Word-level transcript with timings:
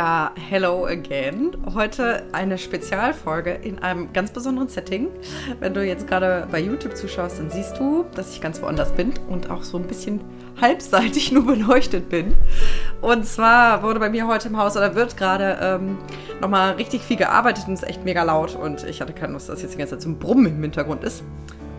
Ja, 0.00 0.32
hello 0.48 0.86
again. 0.86 1.54
Heute 1.74 2.22
eine 2.32 2.56
Spezialfolge 2.56 3.50
in 3.50 3.80
einem 3.80 4.10
ganz 4.14 4.30
besonderen 4.30 4.66
Setting. 4.66 5.08
Wenn 5.58 5.74
du 5.74 5.84
jetzt 5.84 6.06
gerade 6.06 6.48
bei 6.50 6.58
YouTube 6.58 6.96
zuschaust, 6.96 7.38
dann 7.38 7.50
siehst 7.50 7.78
du, 7.78 8.06
dass 8.14 8.32
ich 8.32 8.40
ganz 8.40 8.62
woanders 8.62 8.92
bin 8.92 9.12
und 9.28 9.50
auch 9.50 9.62
so 9.62 9.76
ein 9.76 9.82
bisschen 9.86 10.22
halbseitig 10.58 11.32
nur 11.32 11.44
beleuchtet 11.44 12.08
bin. 12.08 12.34
Und 13.02 13.26
zwar 13.26 13.82
wurde 13.82 14.00
bei 14.00 14.08
mir 14.08 14.26
heute 14.26 14.48
im 14.48 14.56
Haus 14.56 14.74
oder 14.74 14.94
wird 14.94 15.18
gerade 15.18 15.58
ähm, 15.60 15.98
nochmal 16.40 16.76
richtig 16.76 17.02
viel 17.02 17.18
gearbeitet 17.18 17.68
und 17.68 17.74
es 17.74 17.82
ist 17.82 17.88
echt 17.90 18.02
mega 18.02 18.22
laut. 18.22 18.56
Und 18.56 18.84
ich 18.84 19.02
hatte 19.02 19.12
keine 19.12 19.34
Lust, 19.34 19.50
dass 19.50 19.60
jetzt 19.60 19.74
die 19.74 19.78
ganze 19.78 19.96
Zeit 19.96 20.02
so 20.02 20.08
ein 20.08 20.18
Brummen 20.18 20.46
im 20.46 20.62
Hintergrund 20.62 21.04
ist. 21.04 21.22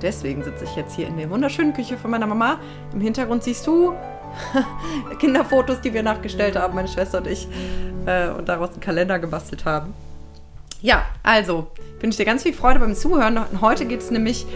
Deswegen 0.03 0.43
sitze 0.43 0.65
ich 0.65 0.75
jetzt 0.75 0.95
hier 0.95 1.07
in 1.07 1.17
der 1.17 1.31
wunderschönen 1.31 1.73
Küche 1.73 1.97
von 1.97 2.11
meiner 2.11 2.27
Mama. 2.27 2.59
Im 2.93 3.01
Hintergrund 3.01 3.41
siehst 3.41 3.65
du 3.65 3.95
Kinderfotos, 5.19 5.81
die 5.81 5.93
wir 5.93 6.03
nachgestellt 6.03 6.55
haben, 6.55 6.75
meine 6.75 6.87
Schwester 6.87 7.19
und 7.19 7.27
ich 7.27 7.47
äh, 8.05 8.29
und 8.29 8.49
daraus 8.49 8.71
einen 8.71 8.79
Kalender 8.79 9.19
gebastelt 9.19 9.65
haben. 9.65 9.93
Ja, 10.81 11.05
also, 11.21 11.67
ich 11.97 12.03
wünsche 12.03 12.17
dir 12.17 12.25
ganz 12.25 12.43
viel 12.43 12.53
Freude 12.53 12.79
beim 12.79 12.95
Zuhören. 12.95 13.39
Heute 13.61 13.85
geht 13.85 13.99
es 13.99 14.09
nämlich 14.09 14.47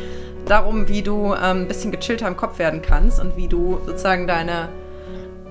darum, 0.46 0.88
wie 0.88 1.02
du 1.02 1.34
ähm, 1.34 1.62
ein 1.62 1.68
bisschen 1.68 1.92
gechillter 1.92 2.28
im 2.28 2.36
Kopf 2.38 2.58
werden 2.58 2.82
kannst 2.82 3.20
und 3.20 3.38
wie 3.38 3.48
du 3.48 3.80
sozusagen 3.86 4.26
deine, 4.26 4.70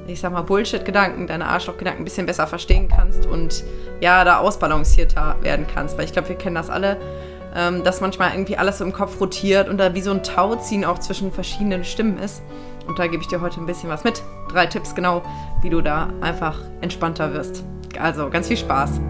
ich 0.09 0.21
sag 0.21 0.33
mal, 0.33 0.43
Bullshit-Gedanken, 0.43 1.29
deine 1.29 1.47
Arschloch-Gedanken 1.47 2.03
ein 2.03 2.05
bisschen 2.05 2.27
besser 2.27 2.47
verstehen 2.47 2.89
kannst 2.89 3.27
und 3.27 3.65
ja, 4.01 4.25
da 4.25 4.39
ausbalancierter 4.39 5.37
werden 5.43 5.67
kannst. 5.73 5.97
Weil 5.97 6.07
ich 6.07 6.13
glaube, 6.13 6.29
wir 6.29 6.37
kennen 6.37 6.57
das 6.57 6.71
alle, 6.71 6.97
ähm, 7.55 7.85
dass 7.85 8.01
manchmal 8.01 8.33
irgendwie 8.33 8.57
alles 8.57 8.79
so 8.79 8.85
im 8.85 8.93
Kopf 8.93 9.21
rotiert 9.21 9.69
und 9.69 9.79
da 9.79 9.95
wie 9.95 10.03
so 10.03 10.11
ein 10.11 10.25
Tauziehen 10.25 10.85
auch 10.85 10.99
zwischen 10.99 11.31
verschiedenen 11.31 11.85
Stimmen 11.85 12.19
ist. 12.19 12.43
Und 12.87 12.99
da 12.99 13.07
gebe 13.07 13.23
ich 13.23 13.29
dir 13.29 13.41
heute 13.41 13.61
ein 13.61 13.67
bisschen 13.67 13.89
was 13.89 14.05
mit. 14.05 14.23
Drei 14.49 14.67
Tipps 14.67 14.95
genau, 14.95 15.23
wie 15.63 15.71
du 15.71 15.81
da 15.81 16.11
einfach 16.21 16.59
entspannter 16.81 17.33
wirst. 17.33 17.65
Also 17.99 18.31
ganz 18.31 18.49
viel 18.49 18.57
Spaß. 18.57 19.01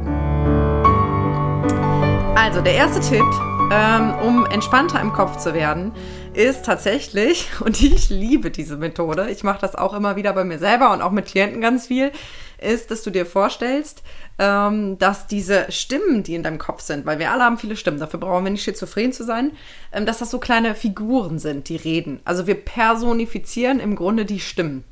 Also 2.36 2.60
der 2.60 2.74
erste 2.74 3.00
Tipp, 3.00 3.24
ähm, 3.72 4.14
um 4.22 4.46
entspannter 4.46 5.00
im 5.00 5.12
Kopf 5.12 5.38
zu 5.38 5.54
werden, 5.54 5.92
ist 6.34 6.64
tatsächlich, 6.64 7.48
und 7.60 7.80
ich 7.80 8.10
liebe 8.10 8.50
diese 8.50 8.76
Methode, 8.76 9.30
ich 9.30 9.42
mache 9.44 9.60
das 9.60 9.74
auch 9.74 9.94
immer 9.94 10.16
wieder 10.16 10.32
bei 10.32 10.44
mir 10.44 10.58
selber 10.58 10.92
und 10.92 11.00
auch 11.00 11.10
mit 11.10 11.26
Klienten 11.26 11.60
ganz 11.60 11.86
viel, 11.86 12.12
ist, 12.58 12.90
dass 12.90 13.02
du 13.02 13.10
dir 13.10 13.26
vorstellst, 13.26 14.02
ähm, 14.38 14.98
dass 14.98 15.26
diese 15.26 15.70
Stimmen, 15.70 16.22
die 16.22 16.34
in 16.34 16.42
deinem 16.42 16.58
Kopf 16.58 16.82
sind, 16.82 17.06
weil 17.06 17.18
wir 17.18 17.30
alle 17.30 17.44
haben 17.44 17.58
viele 17.58 17.76
Stimmen, 17.76 18.00
dafür 18.00 18.20
brauchen 18.20 18.44
wir 18.44 18.50
nicht 18.50 18.64
schizophren 18.64 19.12
zu 19.12 19.24
sein, 19.24 19.52
ähm, 19.92 20.06
dass 20.06 20.18
das 20.18 20.30
so 20.30 20.38
kleine 20.38 20.74
Figuren 20.74 21.38
sind, 21.38 21.68
die 21.68 21.76
reden. 21.76 22.20
Also 22.24 22.46
wir 22.46 22.56
personifizieren 22.56 23.80
im 23.80 23.96
Grunde 23.96 24.24
die 24.24 24.40
Stimmen 24.40 24.84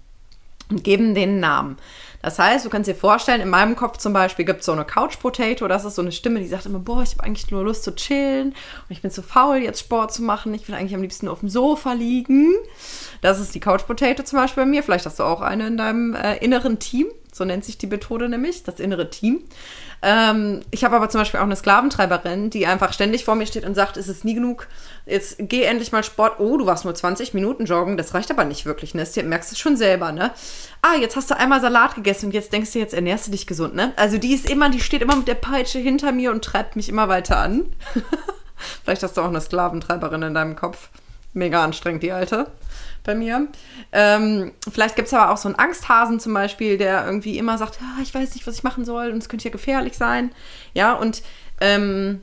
und 0.71 0.85
geben 0.85 1.15
denen 1.15 1.41
Namen. 1.41 1.77
Das 2.23 2.39
heißt, 2.39 2.65
du 2.65 2.71
kannst 2.71 2.89
dir 2.89 2.95
vorstellen, 2.95 3.41
in 3.41 3.51
meinem 3.51 3.75
Kopf 3.75 3.99
zum 3.99 4.13
Beispiel 4.13 4.45
gibt 4.45 4.61
es 4.61 4.67
so 4.67 4.73
eine 4.73 4.85
Couch 4.85 5.19
Potato, 5.19 5.67
das 5.67 5.85
ist 5.85 5.97
so 5.97 6.03
eine 6.03 6.13
Stimme, 6.13 6.39
die 6.39 6.47
sagt 6.47 6.67
immer, 6.67 6.79
boah, 6.79 7.03
ich 7.03 7.13
habe 7.15 7.25
eigentlich 7.25 7.51
nur 7.51 7.65
Lust 7.65 7.83
zu 7.83 7.95
chillen 7.97 8.51
und 8.51 8.91
ich 8.91 9.03
bin 9.03 9.11
zu 9.11 9.23
faul, 9.23 9.57
jetzt 9.57 9.81
Sport 9.81 10.15
zu 10.15 10.23
machen. 10.23 10.55
Ich 10.55 10.69
will 10.69 10.77
eigentlich 10.77 10.95
am 10.95 11.03
liebsten 11.03 11.27
auf 11.27 11.41
dem 11.41 11.49
Sofa 11.49 11.95
liegen. 11.95 12.55
Das 13.23 13.41
ist 13.41 13.57
die 13.57 13.61
Couch 13.61 13.85
Potato 13.87 14.23
zum 14.23 14.39
Beispiel 14.39 14.63
bei 14.63 14.69
mir. 14.69 14.85
Vielleicht 14.85 15.05
hast 15.05 15.19
du 15.19 15.25
auch 15.25 15.41
eine 15.41 15.67
in 15.67 15.77
deinem 15.77 16.15
äh, 16.15 16.37
inneren 16.37 16.79
Team. 16.79 17.09
So 17.33 17.45
nennt 17.45 17.65
sich 17.65 17.79
die 17.79 17.87
Methode 17.87 18.29
nämlich, 18.29 18.63
das 18.63 18.79
innere 18.79 19.09
Team. 19.09 19.43
Ähm, 20.03 20.61
ich 20.71 20.85
habe 20.85 20.97
aber 20.97 21.09
zum 21.09 21.23
Beispiel 21.23 21.41
auch 21.41 21.45
eine 21.45 21.57
Sklaventreiberin, 21.57 22.51
die 22.51 22.67
einfach 22.67 22.93
ständig 22.93 23.25
vor 23.25 23.37
mir 23.37 23.47
steht 23.47 23.65
und 23.65 23.75
sagt, 23.75 23.97
es 23.97 24.09
ist 24.09 24.25
nie 24.25 24.35
genug, 24.35 24.69
jetzt 25.07 25.37
geh 25.39 25.63
endlich 25.63 25.93
mal 25.93 26.05
Sport. 26.05 26.41
Oh, 26.41 26.59
du 26.59 26.67
warst 26.67 26.85
nur 26.85 26.95
20 26.95 27.33
Minuten 27.33 27.65
joggen, 27.65 27.97
das 27.97 28.13
reicht 28.13 28.31
aber 28.31 28.45
nicht 28.45 28.67
wirklich, 28.67 28.95
ne? 28.95 29.07
Du 29.15 29.23
merkst 29.23 29.53
es 29.53 29.59
schon 29.59 29.77
selber, 29.79 30.13
ne? 30.13 30.31
Ah, 30.83 30.97
jetzt 31.01 31.17
hast 31.17 31.31
du 31.31 31.37
einmal 31.37 31.61
Salat 31.61 31.95
gegessen 31.95 32.27
und 32.27 32.35
jetzt 32.35 32.53
denkst 32.53 32.73
du, 32.73 32.79
jetzt 32.79 32.95
ernährst 32.95 33.29
du 33.29 33.31
dich 33.31 33.47
gesund, 33.47 33.75
ne? 33.75 33.93
Also 33.97 34.19
die 34.19 34.35
ist 34.35 34.51
immer, 34.51 34.69
die 34.69 34.81
steht 34.81 35.01
immer 35.01 35.17
mit 35.17 35.29
der 35.29 35.35
Peitsche 35.35 35.79
hinter 35.79 36.13
mir 36.13 36.33
und 36.33 36.45
treibt 36.45 36.77
mich 36.77 36.91
immer 36.91 37.09
weiter 37.09 37.39
an. 37.39 37.65
Vielleicht 38.85 39.03
hast 39.03 39.17
du 39.17 39.23
auch 39.23 39.29
eine 39.29 39.41
Sklaventreiberin 39.41 40.23
in 40.23 40.35
deinem 40.35 40.57
Kopf. 40.57 40.91
Mega 41.33 41.65
anstrengend, 41.65 42.03
die 42.03 42.13
alte 42.13 42.51
bei 43.05 43.15
mir. 43.15 43.49
Ähm, 43.91 44.53
vielleicht 44.71 44.97
gibt 44.97 45.09
es 45.09 45.15
aber 45.15 45.33
auch 45.33 45.37
so 45.37 45.49
einen 45.49 45.59
Angsthasen 45.59 46.21
zum 46.21 46.35
Beispiel, 46.35 46.79
der 46.79 47.05
irgendwie 47.05 47.39
immer 47.39 47.59
sagt, 47.59 47.79
ah, 47.83 48.01
ich 48.03 48.15
weiß 48.15 48.35
nicht, 48.35 48.47
was 48.47 48.57
ich 48.57 48.63
machen 48.63 48.85
soll 48.85 49.11
und 49.11 49.19
es 49.19 49.29
könnte 49.29 49.45
ja 49.45 49.51
gefährlich 49.51 49.97
sein. 49.97 50.31
Ja, 50.75 50.93
und 50.93 51.23
ähm, 51.61 52.21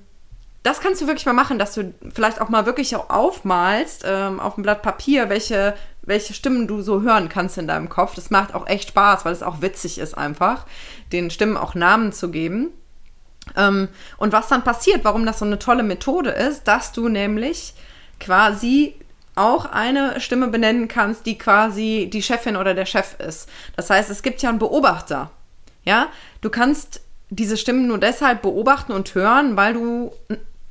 das 0.63 0.81
kannst 0.81 1.01
du 1.01 1.07
wirklich 1.07 1.25
mal 1.25 1.33
machen, 1.33 1.59
dass 1.59 1.73
du 1.73 1.93
vielleicht 2.13 2.41
auch 2.41 2.49
mal 2.49 2.65
wirklich 2.65 2.95
aufmalst 2.95 4.03
ähm, 4.05 4.39
auf 4.39 4.55
dem 4.55 4.63
Blatt 4.63 4.81
Papier, 4.81 5.29
welche, 5.29 5.75
welche 6.01 6.33
Stimmen 6.33 6.67
du 6.67 6.81
so 6.81 7.01
hören 7.01 7.29
kannst 7.29 7.57
in 7.57 7.67
deinem 7.67 7.89
Kopf. 7.89 8.15
Das 8.15 8.29
macht 8.29 8.53
auch 8.53 8.67
echt 8.67 8.89
Spaß, 8.89 9.25
weil 9.25 9.33
es 9.33 9.43
auch 9.43 9.61
witzig 9.61 9.99
ist 9.99 10.17
einfach, 10.17 10.65
den 11.11 11.31
Stimmen 11.31 11.57
auch 11.57 11.75
Namen 11.75 12.11
zu 12.11 12.29
geben. 12.29 12.71
Ähm, 13.55 13.87
und 14.17 14.33
was 14.33 14.47
dann 14.47 14.63
passiert, 14.63 15.03
warum 15.03 15.25
das 15.25 15.39
so 15.39 15.45
eine 15.45 15.59
tolle 15.59 15.83
Methode 15.83 16.31
ist, 16.31 16.67
dass 16.67 16.91
du 16.91 17.07
nämlich 17.07 17.73
quasi 18.19 18.95
auch 19.35 19.65
eine 19.65 20.19
Stimme 20.19 20.47
benennen 20.47 20.87
kannst, 20.87 21.25
die 21.25 21.37
quasi 21.37 22.09
die 22.11 22.21
Chefin 22.21 22.57
oder 22.57 22.73
der 22.73 22.85
Chef 22.85 23.19
ist. 23.19 23.49
Das 23.75 23.89
heißt, 23.89 24.09
es 24.09 24.21
gibt 24.21 24.41
ja 24.41 24.49
einen 24.49 24.59
Beobachter. 24.59 25.31
Ja, 25.85 26.07
du 26.41 26.49
kannst 26.49 27.01
diese 27.29 27.57
Stimmen 27.57 27.87
nur 27.87 27.99
deshalb 27.99 28.41
beobachten 28.41 28.91
und 28.91 29.15
hören, 29.15 29.55
weil 29.55 29.73
du 29.73 30.11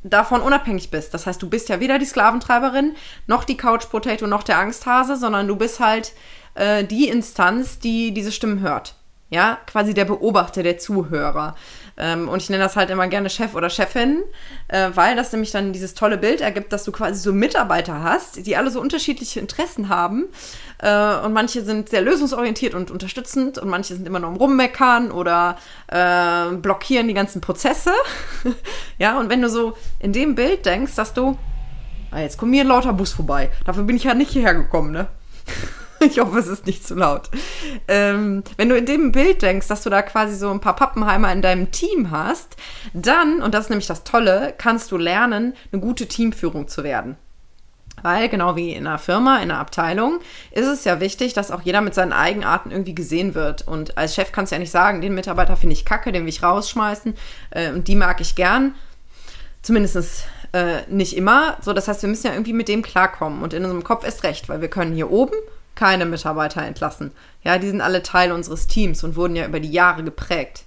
davon 0.03 0.43
unabhängig 0.43 0.91
bist. 0.91 1.15
Das 1.15 1.27
heißt, 1.27 1.41
du 1.41 1.49
bist 1.49 1.69
ja 1.69 1.81
weder 1.81 1.99
die 1.99 2.05
Sklaventreiberin, 2.05 2.95
noch 3.27 3.45
die 3.45 3.57
Couch 3.57 3.89
Potato, 3.89 4.27
noch 4.27 4.43
der 4.43 4.59
Angsthase, 4.59 5.17
sondern 5.17 5.49
du 5.49 5.57
bist 5.57 5.81
halt 5.81 6.13
äh, 6.55 6.85
die 6.85 7.09
Instanz, 7.09 7.79
die 7.79 8.13
diese 8.13 8.33
Stimmen 8.33 8.61
hört. 8.61 8.95
Ja, 9.31 9.59
quasi 9.67 9.93
der 9.93 10.07
Beobachter, 10.07 10.63
der 10.63 10.79
Zuhörer. 10.79 11.55
Ähm, 11.99 12.29
und 12.29 12.41
ich 12.41 12.49
nenne 12.49 12.63
das 12.63 12.77
halt 12.77 12.89
immer 12.89 13.09
gerne 13.09 13.29
Chef 13.29 13.55
oder 13.55 13.69
Chefin, 13.69 14.23
äh, 14.69 14.91
weil 14.95 15.17
das 15.17 15.33
nämlich 15.33 15.51
dann 15.51 15.73
dieses 15.73 15.95
tolle 15.95 16.17
Bild 16.17 16.41
ergibt, 16.41 16.73
dass 16.73 16.85
du 16.85 16.93
quasi 16.93 17.21
so 17.21 17.33
Mitarbeiter 17.33 18.03
hast, 18.03 18.47
die 18.47 18.57
alle 18.57 18.71
so 18.71 18.81
unterschiedliche 18.81 19.41
Interessen 19.41 19.89
haben. 19.89 20.27
Äh, 20.79 21.17
und 21.25 21.33
manche 21.33 21.63
sind 21.63 21.89
sehr 21.89 22.01
lösungsorientiert 22.01 22.75
und 22.75 22.91
unterstützend 22.91 23.59
und 23.59 23.69
manche 23.69 23.95
sind 23.95 24.07
immer 24.07 24.21
nur 24.21 24.31
am 24.31 24.37
Rummeckern 24.37 25.11
oder 25.11 25.59
äh, 25.89 26.55
blockieren 26.57 27.09
die 27.09 27.15
ganzen 27.15 27.41
Prozesse. 27.41 27.93
ja, 28.99 29.19
und 29.19 29.29
wenn 29.29 29.43
du 29.43 29.51
so 29.51 29.77
in 29.99 30.13
dem 30.13 30.37
Bild 30.37 30.65
denkst, 30.65 30.95
dass 30.95 31.13
du, 31.13 31.37
ah, 32.13 32.21
jetzt 32.21 32.39
kommt 32.39 32.53
mir 32.53 32.63
ein 32.63 32.69
lauter 32.69 32.93
Bus 32.93 33.13
vorbei. 33.13 33.51
Dafür 33.67 33.83
bin 33.83 33.97
ich 33.97 34.05
ja 34.05 34.15
nicht 34.15 34.31
hierher 34.31 34.55
gekommen, 34.55 34.93
ne? 34.93 35.09
ich 36.01 36.19
hoffe, 36.19 36.39
es 36.39 36.47
ist 36.47 36.67
nicht 36.67 36.87
zu 36.87 36.95
laut. 36.95 37.31
Ähm, 37.87 38.43
wenn 38.57 38.69
du 38.69 38.77
in 38.77 38.87
dem 38.87 39.13
Bild 39.13 39.43
denkst, 39.43 39.69
dass 39.69 39.83
du 39.83 39.91
da 39.91 40.03
quasi 40.03 40.37
so 40.37 40.51
ein 40.51 40.61
paar 40.61 40.77
Pappenheimer 40.77 41.33
in 41.33 41.43
deinem 41.43 41.71
Team 41.71 42.11
hast, 42.11 42.57
dann, 42.93 43.43
und 43.43 43.55
das 43.55 43.65
ist 43.65 43.71
nämlich 43.71 43.87
das 43.87 44.05
Tolle, 44.05 44.55
kannst 44.57 44.93
du 44.93 44.97
lernen, 44.97 45.55
eine 45.73 45.81
gute 45.81 46.07
Teamführung 46.07 46.69
zu 46.69 46.85
werden. 46.85 47.17
Weil 48.03 48.29
genau 48.29 48.55
wie 48.55 48.73
in 48.73 48.87
einer 48.87 48.99
Firma, 48.99 49.37
in 49.37 49.51
einer 49.51 49.59
Abteilung, 49.59 50.21
ist 50.53 50.67
es 50.67 50.85
ja 50.85 51.01
wichtig, 51.01 51.33
dass 51.33 51.51
auch 51.51 51.63
jeder 51.63 51.81
mit 51.81 51.95
seinen 51.95 52.13
Eigenarten 52.13 52.71
irgendwie 52.71 52.95
gesehen 52.95 53.35
wird. 53.35 53.67
Und 53.67 53.99
als 53.99 54.15
Chef 54.15 54.31
kannst 54.31 54.53
du 54.53 54.55
ja 54.55 54.61
nicht 54.61 54.71
sagen, 54.71 55.01
den 55.01 55.15
Mitarbeiter 55.15 55.57
finde 55.57 55.73
ich 55.73 55.85
kacke, 55.85 56.13
den 56.13 56.23
will 56.23 56.29
ich 56.29 56.43
rausschmeißen 56.43 57.15
äh, 57.51 57.71
und 57.73 57.89
die 57.89 57.97
mag 57.97 58.21
ich 58.21 58.37
gern. 58.37 58.77
Zumindest 59.63 60.27
äh, 60.53 60.83
nicht 60.89 61.17
immer. 61.17 61.57
So, 61.61 61.73
das 61.73 61.89
heißt, 61.89 62.03
wir 62.03 62.09
müssen 62.09 62.29
ja 62.29 62.33
irgendwie 62.33 62.53
mit 62.53 62.69
dem 62.69 62.83
klarkommen. 62.83 63.43
Und 63.43 63.53
in 63.53 63.65
unserem 63.65 63.83
Kopf 63.83 64.07
ist 64.07 64.23
recht, 64.23 64.49
weil 64.49 64.61
wir 64.61 64.69
können 64.69 64.95
hier 64.95 65.11
oben 65.11 65.35
keine 65.79 66.07
Mitarbeiter 66.07 66.63
entlassen. 66.63 67.13
Ja, 67.45 67.57
die 67.59 67.69
sind 67.69 67.81
alle 67.81 68.03
Teil 68.03 68.33
unseres 68.33 68.67
Teams 68.67 69.05
und 69.05 69.15
wurden 69.15 69.37
ja 69.37 69.47
über 69.47 69.61
die 69.61 69.71
Jahre 69.71 70.03
geprägt. 70.03 70.65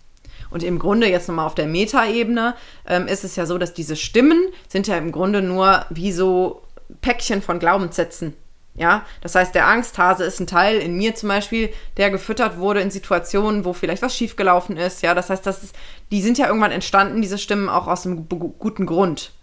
Und 0.50 0.64
im 0.64 0.80
Grunde 0.80 1.08
jetzt 1.08 1.28
nochmal 1.28 1.46
auf 1.46 1.56
der 1.56 1.68
Metaebene 1.68 2.56
ähm, 2.88 3.08
ist 3.08 3.26
es 3.26 3.36
ja 3.36 3.46
so, 3.46 3.58
dass 3.58 3.74
diese 3.74 3.98
Stimmen 3.98 4.40
sind 4.70 4.88
ja 4.88 4.98
im 4.98 5.12
Grunde 5.12 5.42
nur 5.42 5.86
wie 5.90 6.14
so 6.14 6.64
Päckchen 7.02 7.42
von 7.42 7.60
Glaubenssätzen. 7.60 8.36
Ja, 8.74 9.06
das 9.20 9.36
heißt, 9.36 9.54
der 9.54 9.68
Angsthase 9.68 10.24
ist 10.24 10.40
ein 10.40 10.48
Teil 10.48 10.78
in 10.78 10.96
mir 10.96 11.14
zum 11.14 11.28
Beispiel, 11.28 11.74
der 11.98 12.10
gefüttert 12.10 12.58
wurde 12.58 12.80
in 12.80 12.90
Situationen, 12.90 13.66
wo 13.66 13.74
vielleicht 13.74 14.02
was 14.02 14.16
schiefgelaufen 14.16 14.78
ist. 14.78 15.02
Ja, 15.02 15.14
das 15.14 15.30
heißt, 15.30 15.46
das 15.46 15.62
ist, 15.62 15.76
die 16.10 16.22
sind 16.22 16.38
ja 16.38 16.48
irgendwann 16.48 16.72
entstanden, 16.72 17.22
diese 17.22 17.38
Stimmen 17.38 17.68
auch 17.68 17.88
aus 17.88 18.06
einem 18.06 18.30
guten 18.30 18.86
Grund. 18.86 19.34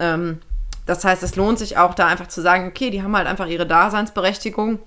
Ähm, 0.00 0.40
das 0.86 1.04
heißt, 1.04 1.22
es 1.22 1.36
lohnt 1.36 1.60
sich 1.60 1.78
auch 1.78 1.94
da 1.94 2.08
einfach 2.08 2.26
zu 2.26 2.40
sagen, 2.42 2.66
okay, 2.66 2.90
die 2.90 3.02
haben 3.02 3.16
halt 3.16 3.28
einfach 3.28 3.46
ihre 3.46 3.66
Daseinsberechtigung 3.66 4.80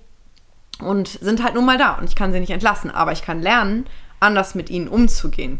und 0.82 1.08
sind 1.08 1.44
halt 1.44 1.56
nun 1.56 1.66
mal 1.66 1.78
da 1.78 1.94
und 1.94 2.08
ich 2.10 2.16
kann 2.16 2.32
sie 2.32 2.40
nicht 2.40 2.52
entlassen, 2.52 2.92
aber 2.92 3.12
ich 3.12 3.22
kann 3.22 3.42
lernen, 3.42 3.86
anders 4.20 4.56
mit 4.56 4.70
ihnen 4.70 4.88
umzugehen. 4.88 5.60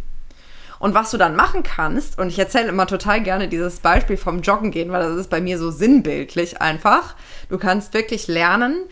Und 0.80 0.94
was 0.94 1.12
du 1.12 1.18
dann 1.18 1.36
machen 1.36 1.64
kannst, 1.64 2.20
und 2.20 2.28
ich 2.28 2.38
erzähle 2.38 2.70
immer 2.70 2.86
total 2.86 3.22
gerne 3.22 3.48
dieses 3.48 3.80
Beispiel 3.80 4.18
vom 4.18 4.42
Joggen 4.42 4.72
gehen, 4.72 4.92
weil 4.92 5.02
das 5.02 5.18
ist 5.18 5.30
bei 5.30 5.42
mir 5.42 5.58
so 5.58 5.72
sinnbildlich 5.72 6.62
einfach. 6.62 7.16
Du 7.50 7.58
kannst 7.58 7.94
wirklich 7.94 8.28
lernen, 8.28 8.84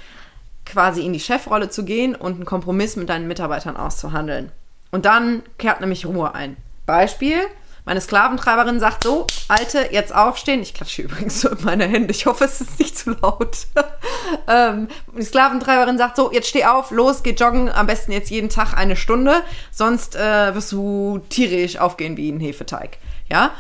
quasi 0.66 1.06
in 1.06 1.14
die 1.14 1.20
Chefrolle 1.20 1.70
zu 1.70 1.86
gehen 1.86 2.16
und 2.16 2.36
einen 2.36 2.46
Kompromiss 2.46 2.96
mit 2.96 3.10
deinen 3.10 3.28
Mitarbeitern 3.28 3.78
auszuhandeln. 3.78 4.52
Und 4.92 5.06
dann 5.06 5.44
kehrt 5.60 5.80
nämlich 5.80 6.08
Ruhe 6.08 6.34
ein. 6.34 6.58
Beispiel, 6.88 7.38
Meine 7.86 8.02
Sklaventreiberin 8.02 8.80
sagt 8.80 9.04
so, 9.04 9.28
Alte, 9.48 9.90
jetzt 9.92 10.14
aufstehen. 10.14 10.62
Ich 10.62 10.74
klatsche 10.74 11.02
übrigens 11.04 11.42
so 11.42 11.50
in 11.50 11.64
meine 11.64 11.86
Hände. 11.86 12.12
Ich 12.12 12.26
hoffe, 12.26 12.46
es 12.46 12.60
ist 12.60 12.80
nicht 12.80 12.98
zu 12.98 13.12
laut. 13.12 13.68
ähm, 14.48 14.88
die 15.16 15.24
Sklaventreiberin 15.24 16.00
sagt 16.00 16.16
so, 16.16 16.32
jetzt 16.32 16.48
steh 16.48 16.66
auf, 16.66 16.90
los, 16.90 17.22
geh 17.22 17.32
joggen. 17.32 17.70
Am 17.70 17.86
besten 17.86 18.12
jetzt 18.12 18.32
jeden 18.32 18.50
Tag 18.50 18.76
eine 18.76 18.96
Stunde. 18.96 19.44
Sonst 19.72 20.16
äh, 20.16 20.56
wirst 20.56 20.72
du 20.72 21.22
tierisch 21.30 21.78
aufgehen 21.78 22.18
wie 22.18 22.32
ein 22.32 22.40
Hefeteig. 22.40 22.98
Ja. 23.30 23.52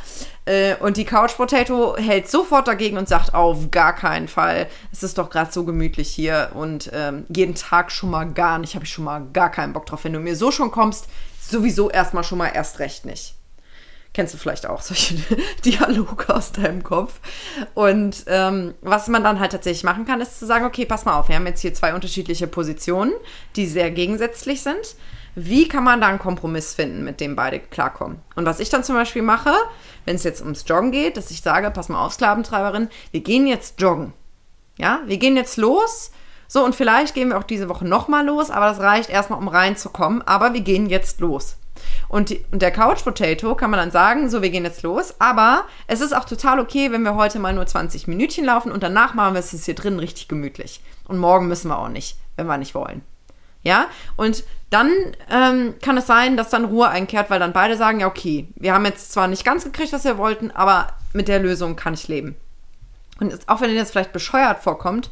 Äh, 0.45 0.75
und 0.75 0.98
die 0.98 1.06
Couch 1.06 1.38
Potato 1.38 1.95
hält 1.95 2.30
sofort 2.30 2.68
dagegen 2.68 2.98
und 2.98 3.07
sagt, 3.07 3.36
auf 3.36 3.69
gar 3.69 3.94
keinen 3.94 4.28
Fall. 4.28 4.68
Es 4.92 5.04
ist 5.04 5.19
doch 5.19 5.30
gerade 5.30 5.51
so 5.51 5.66
gemütlich 5.66 6.10
hier 6.10 6.51
und 6.56 6.89
ähm, 6.94 7.25
jeden 7.30 7.56
Tag 7.56 7.92
schon 7.92 8.10
mal 8.10 8.25
gar 8.25 8.57
nicht, 8.57 8.74
habe 8.74 8.86
ich 8.86 8.92
schon 8.92 9.06
mal 9.06 9.24
gar 9.33 9.51
keinen 9.51 9.74
Bock 9.74 9.86
drauf. 9.86 10.04
Wenn 10.04 10.13
du 10.13 10.19
mir 10.19 10.36
so 10.36 10.51
schon 10.51 10.71
kommst, 10.71 11.07
sowieso 11.39 11.92
erstmal 11.92 12.24
schon 12.24 12.39
mal 12.39 12.51
erst 12.54 12.80
recht 12.80 13.06
nicht. 13.06 13.35
Kennst 14.16 14.34
du 14.34 14.38
vielleicht 14.38 14.66
auch 14.66 14.82
solche 14.82 15.16
Dialoge 15.66 16.34
aus 16.34 16.54
deinem 16.54 16.84
Kopf. 16.84 17.20
Und 17.74 18.24
ähm, 18.28 18.74
was 18.80 19.10
man 19.10 19.26
dann 19.26 19.42
halt 19.42 19.52
tatsächlich 19.52 19.84
machen 19.84 20.06
kann, 20.06 20.22
ist 20.22 20.40
zu 20.40 20.46
sagen, 20.46 20.64
okay, 20.64 20.86
pass 20.86 21.04
mal 21.04 21.20
auf, 21.20 21.28
wir 21.28 21.36
haben 21.36 21.46
jetzt 21.46 21.60
hier 21.60 21.74
zwei 21.74 21.94
unterschiedliche 21.94 22.48
Positionen, 22.48 23.12
die 23.58 23.68
sehr 23.68 23.92
gegensätzlich 23.92 24.62
sind. 24.62 24.96
Wie 25.36 25.68
kann 25.68 25.84
man 25.84 26.00
da 26.00 26.08
einen 26.08 26.20
Kompromiss 26.20 26.74
finden, 26.74 27.04
mit 27.04 27.20
dem 27.20 27.36
beide 27.36 27.60
klarkommen? 27.60 28.22
Und 28.38 28.46
was 28.46 28.62
ich 28.62 28.70
dann 28.70 28.86
zum 28.86 28.96
Beispiel 28.96 29.22
mache, 29.22 29.52
wenn 30.06 30.16
es 30.16 30.24
jetzt 30.24 30.40
ums 30.40 30.64
Joggen 30.66 30.94
geht, 30.94 31.18
dass 31.18 31.30
ich 31.30 31.42
sage, 31.42 31.70
pass 31.72 31.90
mal 31.90 32.06
auf, 32.06 32.14
Sklaventreiberin, 32.14 32.88
wir 33.12 33.20
gehen 33.20 33.48
jetzt 33.48 33.82
joggen. 33.82 34.14
Ja, 34.78 35.02
wir 35.08 35.18
gehen 35.18 35.36
jetzt 35.36 35.58
los. 35.58 36.12
So, 36.48 36.64
und 36.64 36.74
vielleicht 36.74 37.16
gehen 37.16 37.30
wir 37.30 37.38
auch 37.38 37.44
diese 37.44 37.68
Woche 37.68 37.86
nochmal 37.86 38.26
los, 38.26 38.50
aber 38.50 38.68
das 38.68 38.80
reicht 38.80 39.10
erstmal, 39.10 39.40
um 39.40 39.50
reinzukommen. 39.50 40.22
Aber 40.22 40.54
wir 40.54 40.62
gehen 40.62 40.90
jetzt 40.90 41.20
los. 41.20 41.58
Und, 42.07 42.30
die, 42.30 42.45
und 42.51 42.62
der 42.62 42.71
Couch 42.71 43.03
Potato 43.03 43.56
kann 43.56 43.71
man 43.71 43.80
dann 43.80 43.92
sagen, 43.92 44.30
so, 44.30 44.42
wir 44.42 44.50
gehen 44.50 44.63
jetzt 44.63 44.83
los. 44.83 45.15
Aber 45.19 45.65
es 45.88 46.01
ist 46.01 46.15
auch 46.15 46.25
total 46.25 46.59
okay, 46.59 46.92
wenn 46.92 47.03
wir 47.03 47.15
heute 47.15 47.39
mal 47.39 47.53
nur 47.53 47.65
20 47.65 48.07
Minütchen 48.07 48.45
laufen 48.45 48.71
und 48.71 48.83
danach 48.83 49.13
machen 49.13 49.33
wir 49.33 49.39
es 49.39 49.65
hier 49.65 49.75
drin 49.75 50.00
richtig 50.00 50.27
gemütlich. 50.27 50.81
Und 51.07 51.18
morgen 51.18 51.47
müssen 51.47 51.69
wir 51.69 51.80
auch 51.80 51.89
nicht, 51.89 52.18
wenn 52.36 52.47
wir 52.47 52.57
nicht 52.57 52.75
wollen. 52.75 53.01
Ja, 53.63 53.88
und 54.15 54.44
dann 54.69 54.92
ähm, 55.31 55.74
kann 55.81 55.97
es 55.97 56.06
sein, 56.06 56.38
dass 56.38 56.51
dann 56.51 56.65
Ruhe 56.65 56.88
einkehrt, 56.88 57.31
weil 57.31 57.39
dann 57.39 57.51
beide 57.51 57.77
sagen, 57.77 58.00
ja, 58.00 58.07
okay, 58.07 58.47
wir 58.56 58.75
haben 58.75 58.86
jetzt 58.86 59.12
zwar 59.12 59.27
nicht 59.27 59.44
ganz 59.44 59.63
gekriegt, 59.63 59.92
was 59.92 60.03
wir 60.03 60.19
wollten, 60.19 60.51
aber 60.51 60.89
mit 61.13 61.27
der 61.27 61.39
Lösung 61.39 61.75
kann 61.75 61.95
ich 61.95 62.07
leben. 62.07 62.36
Und 63.19 63.47
auch 63.47 63.62
wenn 63.62 63.71
dir 63.71 63.80
das 63.80 63.89
vielleicht 63.89 64.13
bescheuert 64.13 64.62
vorkommt, 64.62 65.09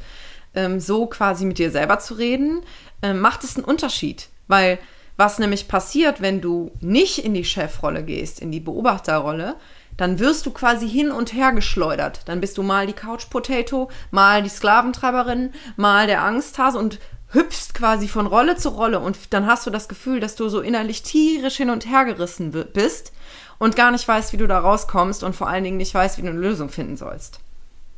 ähm, 0.53 0.80
so 0.80 1.07
quasi 1.07 1.45
mit 1.45 1.57
dir 1.57 1.71
selber 1.71 1.97
zu 1.97 2.13
reden, 2.15 2.62
ähm, 3.01 3.19
macht 3.21 3.44
es 3.44 3.56
einen 3.56 3.65
Unterschied. 3.65 4.30
Weil 4.47 4.77
was 5.18 5.39
nämlich 5.39 5.68
passiert, 5.68 6.21
wenn 6.21 6.42
du 6.42 6.71
nicht 6.80 7.24
in 7.24 7.33
die 7.33 7.45
Chefrolle 7.45 8.04
gehst, 8.04 8.39
in 8.39 8.51
die 8.51 8.60
Beobachterrolle, 8.60 9.56
dann 9.98 10.19
wirst 10.19 10.45
du 10.45 10.51
quasi 10.51 10.89
hin 10.89 11.12
und 11.12 11.33
her 11.33 11.51
geschleudert. 11.51 12.21
Dann 12.25 12.42
bist 12.42 12.57
du 12.57 12.63
mal 12.63 12.88
die 12.88 12.94
Couch 12.94 13.30
Potato, 13.30 13.89
mal 14.12 14.42
die 14.42 14.50
Sklaventreiberin, 14.50 15.51
mal 15.75 16.07
der 16.07 16.24
Angsthase 16.24 16.80
und 16.80 17.00
hüpfst 17.30 17.74
quasi 17.74 18.07
von 18.07 18.27
Rolle 18.27 18.56
zu 18.56 18.69
Rolle 18.69 19.00
und 19.00 19.33
dann 19.33 19.48
hast 19.48 19.65
du 19.65 19.71
das 19.71 19.88
Gefühl, 19.88 20.19
dass 20.19 20.36
du 20.36 20.50
so 20.50 20.62
innerlich 20.62 21.04
tierisch 21.04 21.57
hin 21.57 21.69
und 21.69 21.89
her 21.89 22.06
gerissen 22.06 22.51
bist 22.74 23.12
und 23.57 23.75
gar 23.75 23.92
nicht 23.92 24.07
weißt, 24.07 24.33
wie 24.33 24.38
du 24.38 24.48
da 24.48 24.59
rauskommst 24.59 25.24
und 25.24 25.36
vor 25.36 25.48
allen 25.48 25.63
Dingen 25.63 25.77
nicht 25.77 25.94
weißt, 25.94 26.18
wie 26.18 26.21
du 26.21 26.30
eine 26.30 26.39
Lösung 26.39 26.69
finden 26.69 26.98
sollst. 26.98 27.39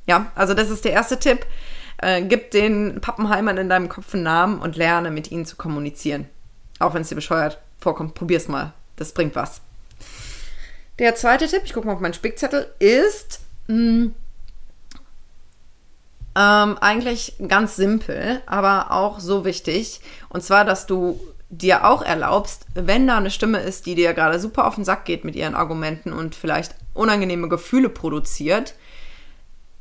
Ja, 0.07 0.31
also 0.35 0.53
das 0.53 0.69
ist 0.69 0.85
der 0.85 0.93
erste 0.93 1.19
Tipp. 1.19 1.45
Äh, 1.97 2.23
gib 2.23 2.51
den 2.51 3.01
Pappenheimern 3.01 3.57
in 3.57 3.69
deinem 3.69 3.89
Kopf 3.89 4.13
einen 4.13 4.23
Namen 4.23 4.59
und 4.59 4.75
lerne 4.75 5.11
mit 5.11 5.31
ihnen 5.31 5.45
zu 5.45 5.55
kommunizieren. 5.55 6.29
Auch 6.79 6.93
wenn 6.93 7.01
es 7.01 7.09
dir 7.09 7.15
bescheuert 7.15 7.59
vorkommt, 7.79 8.15
probier's 8.15 8.47
mal. 8.47 8.73
Das 8.95 9.13
bringt 9.13 9.35
was. 9.35 9.61
Der 10.99 11.15
zweite 11.15 11.47
Tipp, 11.47 11.61
ich 11.65 11.73
gucke 11.73 11.87
mal 11.87 11.93
auf 11.93 11.99
meinen 11.99 12.13
Spickzettel, 12.13 12.67
ist 12.79 13.41
mh, 13.67 13.75
hm, 13.75 14.15
ähm, 16.37 16.77
eigentlich 16.79 17.35
ganz 17.47 17.75
simpel, 17.75 18.41
aber 18.45 18.91
auch 18.91 19.19
so 19.19 19.45
wichtig. 19.45 20.01
Und 20.29 20.43
zwar, 20.43 20.65
dass 20.65 20.85
du 20.85 21.19
dir 21.49 21.85
auch 21.85 22.01
erlaubst, 22.01 22.65
wenn 22.73 23.07
da 23.07 23.17
eine 23.17 23.31
Stimme 23.31 23.59
ist, 23.59 23.85
die 23.85 23.95
dir 23.95 24.13
gerade 24.13 24.39
super 24.39 24.67
auf 24.67 24.75
den 24.75 24.85
Sack 24.85 25.05
geht 25.05 25.23
mit 25.23 25.35
ihren 25.35 25.55
Argumenten 25.55 26.11
und 26.11 26.35
vielleicht 26.35 26.75
unangenehme 26.93 27.47
Gefühle 27.47 27.89
produziert, 27.89 28.73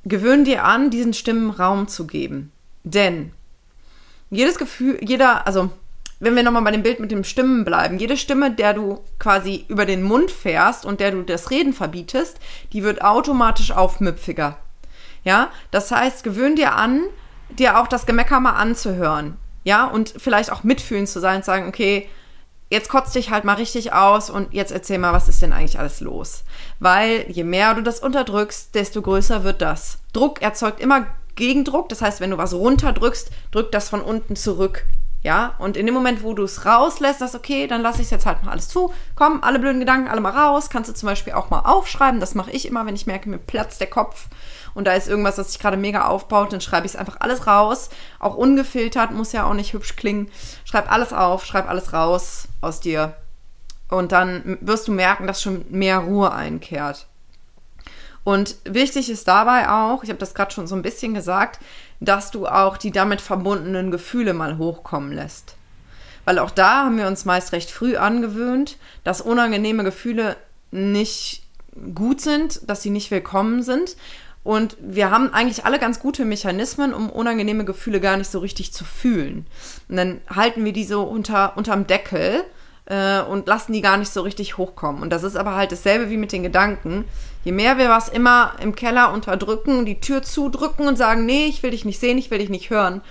gewöhn 0.04 0.44
dir 0.44 0.64
an, 0.64 0.90
diesen 0.90 1.14
Stimmen 1.14 1.50
Raum 1.50 1.88
zu 1.88 2.06
geben. 2.06 2.52
Denn 2.84 3.32
jedes 4.30 4.58
Gefühl, 4.58 4.98
jeder, 5.02 5.46
also 5.46 5.70
wenn 6.24 6.34
wir 6.34 6.42
nochmal 6.42 6.62
bei 6.62 6.70
dem 6.70 6.82
Bild 6.82 7.00
mit 7.00 7.10
den 7.10 7.24
Stimmen 7.24 7.64
bleiben, 7.64 7.98
jede 7.98 8.16
Stimme, 8.16 8.50
der 8.50 8.74
du 8.74 9.00
quasi 9.18 9.64
über 9.68 9.86
den 9.86 10.02
Mund 10.02 10.30
fährst 10.30 10.84
und 10.86 11.00
der 11.00 11.10
du 11.10 11.22
das 11.22 11.50
Reden 11.50 11.72
verbietest, 11.72 12.38
die 12.72 12.82
wird 12.82 13.02
automatisch 13.02 13.72
aufmüpfiger. 13.72 14.56
Ja, 15.22 15.50
das 15.70 15.90
heißt, 15.90 16.24
gewöhn 16.24 16.56
dir 16.56 16.74
an, 16.74 17.02
dir 17.50 17.78
auch 17.78 17.86
das 17.86 18.06
Gemecker 18.06 18.40
mal 18.40 18.52
anzuhören. 18.52 19.36
Ja, 19.64 19.86
und 19.86 20.14
vielleicht 20.16 20.52
auch 20.52 20.64
mitfühlen 20.64 21.06
zu 21.06 21.20
sein 21.20 21.36
und 21.36 21.44
sagen, 21.44 21.68
okay, 21.68 22.08
jetzt 22.70 22.88
kotzt 22.88 23.14
dich 23.14 23.30
halt 23.30 23.44
mal 23.44 23.54
richtig 23.54 23.92
aus 23.92 24.30
und 24.30 24.52
jetzt 24.52 24.72
erzähl 24.72 24.98
mal, 24.98 25.12
was 25.12 25.28
ist 25.28 25.40
denn 25.42 25.52
eigentlich 25.52 25.78
alles 25.78 26.00
los? 26.00 26.44
Weil 26.80 27.26
je 27.30 27.44
mehr 27.44 27.74
du 27.74 27.82
das 27.82 28.00
unterdrückst, 28.00 28.74
desto 28.74 29.00
größer 29.00 29.44
wird 29.44 29.62
das. 29.62 29.98
Druck 30.12 30.42
erzeugt 30.42 30.80
immer 30.80 31.06
Gegendruck. 31.34 31.88
Das 31.88 32.02
heißt, 32.02 32.20
wenn 32.20 32.30
du 32.30 32.38
was 32.38 32.54
runterdrückst, 32.54 33.30
drückt 33.50 33.74
das 33.74 33.88
von 33.88 34.00
unten 34.00 34.36
zurück. 34.36 34.86
Ja, 35.24 35.54
und 35.58 35.76
in 35.76 35.86
dem 35.86 35.94
Moment, 35.94 36.22
wo 36.22 36.34
du 36.34 36.44
es 36.44 36.66
rauslässt, 36.66 37.18
sagst, 37.18 37.34
okay, 37.34 37.66
dann 37.66 37.80
lasse 37.80 38.02
ich 38.02 38.08
es 38.08 38.10
jetzt 38.10 38.26
halt 38.26 38.44
mal 38.44 38.52
alles 38.52 38.68
zu. 38.68 38.92
Komm, 39.16 39.42
alle 39.42 39.58
blöden 39.58 39.80
Gedanken, 39.80 40.08
alle 40.08 40.20
mal 40.20 40.30
raus. 40.30 40.70
Kannst 40.70 40.90
du 40.90 40.94
zum 40.94 41.08
Beispiel 41.08 41.32
auch 41.32 41.50
mal 41.50 41.60
aufschreiben. 41.60 42.20
Das 42.20 42.34
mache 42.34 42.50
ich 42.50 42.68
immer, 42.68 42.84
wenn 42.84 42.94
ich 42.94 43.06
merke, 43.06 43.28
mir 43.30 43.38
platzt 43.38 43.80
der 43.80 43.88
Kopf 43.88 44.28
und 44.74 44.86
da 44.86 44.92
ist 44.92 45.08
irgendwas, 45.08 45.38
was 45.38 45.52
sich 45.52 45.60
gerade 45.60 45.76
mega 45.76 46.06
aufbaut, 46.06 46.52
dann 46.52 46.60
schreibe 46.60 46.86
ich 46.86 46.92
es 46.92 46.98
einfach 46.98 47.16
alles 47.20 47.46
raus. 47.46 47.90
Auch 48.18 48.34
ungefiltert, 48.34 49.12
muss 49.12 49.32
ja 49.32 49.44
auch 49.44 49.54
nicht 49.54 49.72
hübsch 49.72 49.96
klingen. 49.96 50.30
Schreib 50.64 50.90
alles 50.90 51.12
auf, 51.12 51.44
schreib 51.46 51.68
alles 51.68 51.92
raus 51.92 52.48
aus 52.60 52.80
dir. 52.80 53.14
Und 53.88 54.12
dann 54.12 54.58
wirst 54.60 54.88
du 54.88 54.92
merken, 54.92 55.26
dass 55.26 55.42
schon 55.42 55.64
mehr 55.70 55.98
Ruhe 55.98 56.32
einkehrt. 56.32 57.06
Und 58.24 58.56
wichtig 58.64 59.10
ist 59.10 59.28
dabei 59.28 59.68
auch, 59.68 60.02
ich 60.02 60.08
habe 60.08 60.18
das 60.18 60.34
gerade 60.34 60.50
schon 60.50 60.66
so 60.66 60.74
ein 60.74 60.82
bisschen 60.82 61.14
gesagt, 61.14 61.60
dass 62.00 62.30
du 62.30 62.46
auch 62.46 62.76
die 62.76 62.90
damit 62.90 63.20
verbundenen 63.20 63.90
Gefühle 63.90 64.34
mal 64.34 64.58
hochkommen 64.58 65.12
lässt. 65.12 65.56
Weil 66.24 66.38
auch 66.38 66.50
da 66.50 66.84
haben 66.84 66.96
wir 66.96 67.06
uns 67.06 67.26
meist 67.26 67.52
recht 67.52 67.70
früh 67.70 67.96
angewöhnt, 67.96 68.78
dass 69.04 69.20
unangenehme 69.20 69.84
Gefühle 69.84 70.36
nicht 70.70 71.42
gut 71.94 72.22
sind, 72.22 72.68
dass 72.68 72.82
sie 72.82 72.90
nicht 72.90 73.10
willkommen 73.10 73.62
sind 73.62 73.96
und 74.44 74.76
wir 74.78 75.10
haben 75.10 75.32
eigentlich 75.32 75.64
alle 75.64 75.78
ganz 75.78 75.98
gute 75.98 76.26
Mechanismen, 76.26 76.92
um 76.92 77.08
unangenehme 77.08 77.64
Gefühle 77.64 77.98
gar 77.98 78.18
nicht 78.18 78.30
so 78.30 78.40
richtig 78.40 78.74
zu 78.74 78.84
fühlen. 78.84 79.46
Und 79.88 79.96
dann 79.96 80.20
halten 80.28 80.64
wir 80.66 80.74
die 80.74 80.84
so 80.84 81.02
unter, 81.02 81.56
unterm 81.56 81.86
Deckel 81.86 82.44
äh, 82.86 83.20
und 83.22 83.46
lassen 83.46 83.72
die 83.72 83.80
gar 83.80 83.96
nicht 83.96 84.12
so 84.12 84.22
richtig 84.22 84.58
hochkommen. 84.58 85.02
Und 85.02 85.10
das 85.10 85.22
ist 85.22 85.36
aber 85.36 85.54
halt 85.54 85.72
dasselbe 85.72 86.10
wie 86.10 86.16
mit 86.16 86.32
den 86.32 86.42
Gedanken. 86.42 87.04
Je 87.44 87.52
mehr 87.52 87.78
wir 87.78 87.88
was 87.88 88.08
immer 88.08 88.54
im 88.60 88.74
Keller 88.74 89.12
unterdrücken, 89.12 89.84
die 89.84 90.00
Tür 90.00 90.22
zudrücken 90.22 90.86
und 90.86 90.96
sagen, 90.96 91.26
nee, 91.26 91.46
ich 91.46 91.62
will 91.62 91.70
dich 91.70 91.84
nicht 91.84 92.00
sehen, 92.00 92.18
ich 92.18 92.30
will 92.30 92.38
dich 92.38 92.50
nicht 92.50 92.70
hören, 92.70 93.02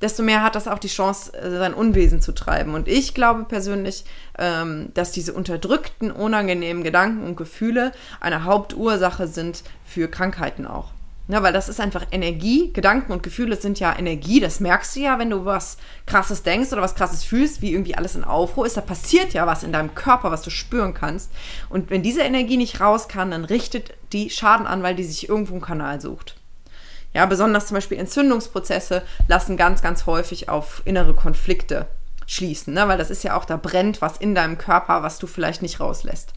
desto 0.00 0.22
mehr 0.22 0.42
hat 0.42 0.54
das 0.54 0.68
auch 0.68 0.78
die 0.78 0.88
Chance, 0.88 1.32
äh, 1.34 1.50
sein 1.50 1.74
Unwesen 1.74 2.20
zu 2.20 2.32
treiben. 2.32 2.74
Und 2.74 2.88
ich 2.88 3.14
glaube 3.14 3.44
persönlich, 3.44 4.04
ähm, 4.38 4.90
dass 4.94 5.12
diese 5.12 5.32
unterdrückten, 5.32 6.10
unangenehmen 6.10 6.84
Gedanken 6.84 7.24
und 7.24 7.36
Gefühle 7.36 7.92
eine 8.20 8.44
Hauptursache 8.44 9.26
sind 9.26 9.62
für 9.84 10.08
Krankheiten 10.08 10.66
auch. 10.66 10.92
Ja, 11.30 11.42
weil 11.42 11.52
das 11.52 11.68
ist 11.68 11.78
einfach 11.78 12.06
Energie. 12.10 12.72
Gedanken 12.72 13.12
und 13.12 13.22
Gefühle 13.22 13.56
sind 13.56 13.78
ja 13.78 13.96
Energie. 13.96 14.40
Das 14.40 14.60
merkst 14.60 14.96
du 14.96 15.00
ja, 15.00 15.18
wenn 15.18 15.28
du 15.28 15.44
was 15.44 15.76
Krasses 16.06 16.42
denkst 16.42 16.72
oder 16.72 16.80
was 16.80 16.94
Krasses 16.94 17.22
fühlst, 17.22 17.60
wie 17.60 17.72
irgendwie 17.72 17.94
alles 17.94 18.14
in 18.14 18.24
Aufruhr 18.24 18.64
ist. 18.64 18.78
Da 18.78 18.80
passiert 18.80 19.34
ja 19.34 19.46
was 19.46 19.62
in 19.62 19.72
deinem 19.72 19.94
Körper, 19.94 20.30
was 20.30 20.40
du 20.40 20.48
spüren 20.48 20.94
kannst. 20.94 21.30
Und 21.68 21.90
wenn 21.90 22.02
diese 22.02 22.22
Energie 22.22 22.56
nicht 22.56 22.80
raus 22.80 23.08
kann, 23.08 23.30
dann 23.30 23.44
richtet 23.44 23.92
die 24.14 24.30
Schaden 24.30 24.66
an, 24.66 24.82
weil 24.82 24.94
die 24.94 25.04
sich 25.04 25.28
irgendwo 25.28 25.52
einen 25.52 25.60
Kanal 25.60 26.00
sucht. 26.00 26.36
Ja, 27.12 27.26
besonders 27.26 27.66
zum 27.66 27.74
Beispiel 27.74 27.98
Entzündungsprozesse 27.98 29.02
lassen 29.28 29.58
ganz, 29.58 29.82
ganz 29.82 30.06
häufig 30.06 30.48
auf 30.48 30.80
innere 30.86 31.14
Konflikte 31.14 31.86
schließen, 32.26 32.74
ne? 32.74 32.86
weil 32.88 32.98
das 32.98 33.10
ist 33.10 33.24
ja 33.24 33.36
auch, 33.36 33.44
da 33.44 33.56
brennt 33.56 34.02
was 34.02 34.18
in 34.18 34.34
deinem 34.34 34.58
Körper, 34.58 35.02
was 35.02 35.18
du 35.18 35.26
vielleicht 35.26 35.62
nicht 35.62 35.80
rauslässt. 35.80 36.32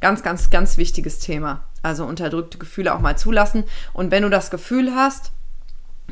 Ganz, 0.00 0.22
ganz, 0.22 0.50
ganz 0.50 0.76
wichtiges 0.76 1.20
Thema. 1.20 1.62
Also 1.82 2.04
unterdrückte 2.04 2.58
Gefühle 2.58 2.94
auch 2.94 3.00
mal 3.00 3.16
zulassen. 3.16 3.64
Und 3.92 4.10
wenn 4.10 4.22
du 4.22 4.30
das 4.30 4.50
Gefühl 4.50 4.94
hast, 4.94 5.32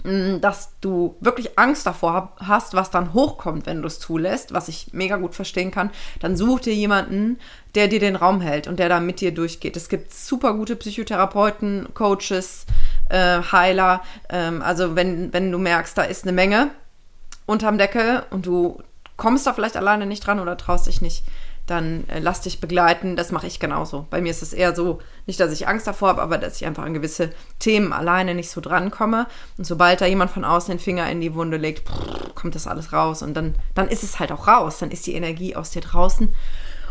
mm, 0.04 0.40
dass 0.40 0.72
du 0.80 1.16
wirklich 1.20 1.58
Angst 1.58 1.86
davor 1.86 2.32
hast, 2.38 2.74
was 2.74 2.90
dann 2.90 3.12
hochkommt, 3.12 3.66
wenn 3.66 3.82
du 3.82 3.86
es 3.86 4.00
zulässt, 4.00 4.52
was 4.52 4.68
ich 4.68 4.92
mega 4.92 5.16
gut 5.16 5.34
verstehen 5.34 5.70
kann, 5.70 5.90
dann 6.20 6.36
such 6.36 6.60
dir 6.60 6.74
jemanden, 6.74 7.38
der 7.74 7.88
dir 7.88 8.00
den 8.00 8.16
Raum 8.16 8.40
hält 8.40 8.66
und 8.66 8.78
der 8.78 8.88
da 8.88 9.00
mit 9.00 9.20
dir 9.20 9.32
durchgeht. 9.32 9.76
Es 9.76 9.88
gibt 9.88 10.12
super 10.12 10.54
gute 10.54 10.76
Psychotherapeuten, 10.76 11.88
Coaches, 11.94 12.66
äh, 13.10 13.40
Heiler. 13.52 14.02
Ähm, 14.30 14.62
also 14.62 14.96
wenn, 14.96 15.32
wenn 15.32 15.52
du 15.52 15.58
merkst, 15.58 15.98
da 15.98 16.02
ist 16.02 16.24
eine 16.24 16.32
Menge 16.32 16.70
unterm 17.46 17.78
Deckel 17.78 18.22
und 18.30 18.46
du 18.46 18.82
kommst 19.16 19.46
da 19.46 19.52
vielleicht 19.52 19.76
alleine 19.76 20.06
nicht 20.06 20.26
dran 20.26 20.40
oder 20.40 20.56
traust 20.56 20.86
dich 20.86 21.02
nicht, 21.02 21.24
dann 21.68 22.08
äh, 22.08 22.18
lass 22.18 22.40
dich 22.40 22.60
begleiten. 22.60 23.14
Das 23.14 23.30
mache 23.30 23.46
ich 23.46 23.60
genauso. 23.60 24.06
Bei 24.10 24.20
mir 24.20 24.30
ist 24.30 24.42
es 24.42 24.52
eher 24.52 24.74
so, 24.74 25.00
nicht, 25.26 25.38
dass 25.38 25.52
ich 25.52 25.68
Angst 25.68 25.86
davor 25.86 26.08
habe, 26.08 26.22
aber 26.22 26.38
dass 26.38 26.56
ich 26.56 26.66
einfach 26.66 26.82
an 26.82 26.94
gewisse 26.94 27.30
Themen 27.58 27.92
alleine 27.92 28.34
nicht 28.34 28.50
so 28.50 28.60
drankomme. 28.60 29.26
Und 29.56 29.64
sobald 29.64 30.00
da 30.00 30.06
jemand 30.06 30.30
von 30.30 30.44
außen 30.44 30.72
den 30.72 30.80
Finger 30.80 31.08
in 31.10 31.20
die 31.20 31.34
Wunde 31.34 31.58
legt, 31.58 31.88
kommt 32.34 32.54
das 32.54 32.66
alles 32.66 32.92
raus. 32.92 33.22
Und 33.22 33.34
dann, 33.34 33.54
dann 33.74 33.88
ist 33.88 34.02
es 34.02 34.18
halt 34.18 34.32
auch 34.32 34.48
raus. 34.48 34.78
Dann 34.78 34.90
ist 34.90 35.06
die 35.06 35.14
Energie 35.14 35.54
aus 35.54 35.70
dir 35.70 35.82
draußen. 35.82 36.34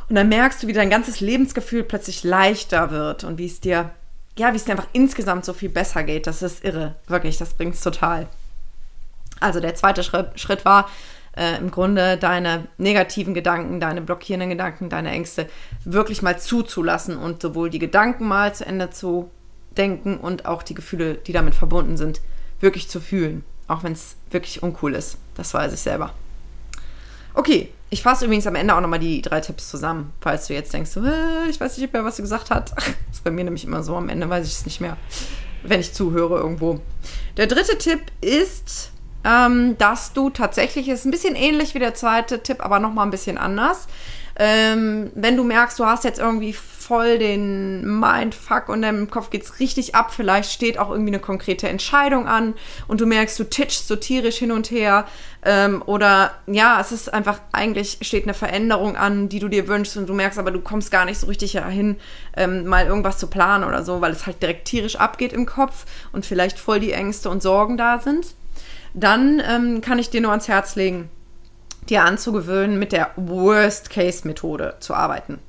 Und 0.10 0.16
dann 0.16 0.30
merkst 0.30 0.64
du, 0.64 0.68
wie 0.68 0.74
dein 0.74 0.90
ganzes 0.90 1.20
Lebensgefühl 1.20 1.84
plötzlich 1.84 2.24
leichter 2.24 2.92
wird 2.92 3.24
und 3.24 3.38
wie 3.38 3.48
es 3.48 3.60
dir, 3.60 3.90
ja, 4.38 4.54
wie 4.54 4.58
es 4.58 4.66
dir 4.66 4.72
einfach 4.72 4.88
insgesamt 4.94 5.44
so 5.44 5.54
viel 5.54 5.70
besser 5.70 6.04
geht. 6.04 6.28
Das 6.28 6.42
ist 6.42 6.64
irre. 6.64 6.96
Wirklich, 7.08 7.38
das 7.38 7.56
bringt 7.56 7.76
es 7.76 7.82
total. 7.82 8.28
Also 9.40 9.60
der 9.60 9.76
zweite 9.76 10.04
Schritt 10.04 10.66
war, 10.66 10.90
äh, 11.38 11.58
im 11.58 11.72
Grunde 11.72 12.17
deine 12.17 12.67
negativen 12.77 13.34
Gedanken, 13.34 13.79
deine 13.79 14.01
blockierenden 14.01 14.50
Gedanken, 14.50 14.89
deine 14.89 15.12
Ängste 15.12 15.48
wirklich 15.86 16.22
mal 16.22 16.39
zuzulassen 16.39 17.17
und 17.17 17.41
sowohl 17.41 17.70
die 17.70 17.79
Gedanken 17.79 18.27
mal 18.27 18.53
zu 18.53 18.65
Ende 18.65 18.89
zu 18.89 19.29
denken 19.77 20.17
und 20.17 20.46
auch 20.46 20.63
die 20.63 20.74
Gefühle, 20.74 21.15
die 21.15 21.34
damit 21.34 21.56
verbunden 21.56 21.98
sind, 21.98 22.22
wirklich 22.60 22.89
zu 22.89 23.00
fühlen. 23.00 23.44
Auch 23.67 23.84
wenn 23.84 23.91
es 23.91 24.15
wirklich 24.32 24.63
uncool 24.63 24.96
ist. 24.96 25.17
Das 25.36 25.53
weiß 25.53 25.74
ich 25.74 25.79
selber. 25.79 26.13
Okay, 27.34 27.70
ich 27.89 28.01
fasse 28.01 28.25
übrigens 28.25 28.48
am 28.48 28.56
Ende 28.56 28.75
auch 28.75 28.82
nochmal 28.82 29.00
die 29.00 29.22
drei 29.22 29.39
Tipps 29.41 29.70
zusammen, 29.70 30.12
falls 30.22 30.48
du 30.48 30.53
jetzt 30.53 30.74
denkst, 30.74 30.91
ich 31.50 31.60
weiß 31.60 31.77
nicht 31.77 31.94
mehr, 31.94 32.03
was 32.03 32.15
du 32.15 32.24
gesagt 32.24 32.50
hast. 32.50 32.74
Das 32.75 32.86
ist 33.12 33.24
bei 33.24 33.32
mir 33.32 33.44
nämlich 33.44 33.63
immer 33.63 33.84
so, 33.84 33.96
am 33.96 34.10
Ende 34.10 34.27
weiß 34.29 34.48
ich 34.48 34.53
es 34.53 34.65
nicht 34.65 34.82
mehr, 34.82 34.98
wenn 35.63 35.79
ich 35.79 35.94
zuhöre 35.94 36.39
irgendwo. 36.39 36.82
Der 37.38 37.48
dritte 37.48 37.77
Tipp 37.77 38.01
ist, 38.22 38.91
ähm, 39.28 39.78
dass 39.78 40.14
du 40.14 40.30
tatsächlich, 40.30 40.88
ist 40.88 41.06
ein 41.06 41.12
bisschen 41.12 41.36
ähnlich 41.36 41.76
wie 41.76 41.80
der 41.80 41.94
zweite 41.94 42.42
Tipp, 42.44 42.64
aber 42.64 42.80
nochmal 42.80 43.06
ein 43.06 43.12
bisschen 43.12 43.38
anders. 43.38 43.88
Ähm, 44.40 45.12
wenn 45.16 45.36
du 45.36 45.44
merkst, 45.44 45.80
du 45.80 45.86
hast 45.86 46.04
jetzt 46.04 46.20
irgendwie 46.20 46.54
voll 46.54 47.18
den 47.18 48.00
Mindfuck 48.00 48.70
und 48.70 48.84
deinem 48.84 49.10
Kopf 49.10 49.32
geht 49.32 49.44
es 49.44 49.60
richtig 49.60 49.96
ab, 49.96 50.14
vielleicht 50.14 50.52
steht 50.52 50.78
auch 50.78 50.92
irgendwie 50.92 51.10
eine 51.10 51.20
konkrete 51.20 51.68
Entscheidung 51.68 52.28
an 52.28 52.54
und 52.88 53.02
du 53.02 53.08
merkst, 53.08 53.38
du 53.40 53.44
titschst 53.46 53.88
so 53.88 53.96
tierisch 53.96 54.38
hin 54.38 54.52
und 54.52 54.70
her 54.70 55.06
ähm, 55.44 55.82
oder 55.86 56.36
ja, 56.46 56.80
es 56.80 56.92
ist 56.92 57.12
einfach, 57.12 57.40
eigentlich 57.52 57.98
steht 58.02 58.24
eine 58.24 58.36
Veränderung 58.36 58.96
an, 58.96 59.28
die 59.28 59.40
du 59.40 59.50
dir 59.50 59.68
wünschst 59.68 59.98
und 59.98 60.08
du 60.08 60.14
merkst 60.14 60.38
aber, 60.38 60.52
du 60.52 60.62
kommst 60.62 60.92
gar 60.92 61.06
nicht 61.06 61.20
so 61.20 61.28
richtig 61.28 61.54
dahin, 61.54 61.98
ähm, 62.38 62.68
mal 62.68 62.86
irgendwas 62.86 63.18
zu 63.18 63.28
planen 63.28 63.64
oder 63.64 63.84
so, 63.84 64.00
weil 64.02 64.12
es 64.12 64.28
halt 64.28 64.42
direkt 64.42 64.66
tierisch 64.66 64.98
abgeht 64.98 65.34
im 65.34 65.48
Kopf 65.48 65.86
und 66.14 66.28
vielleicht 66.28 66.60
voll 66.60 66.80
die 66.80 66.94
Ängste 66.94 67.30
und 67.32 67.42
Sorgen 67.42 67.76
da 67.76 68.00
sind 68.00 68.36
dann 68.98 69.42
ähm, 69.48 69.82
kann 69.82 70.00
ich 70.00 70.10
dir 70.10 70.22
nur 70.22 70.32
ans 70.32 70.48
Herz 70.48 70.75
legen, 70.75 71.10
dir 71.88 72.04
anzugewöhnen, 72.04 72.80
mit 72.80 72.92
der 72.92 73.12
Worst-Case-Methode 73.16 74.75
zu 74.80 74.96
arbeiten. 74.96 75.39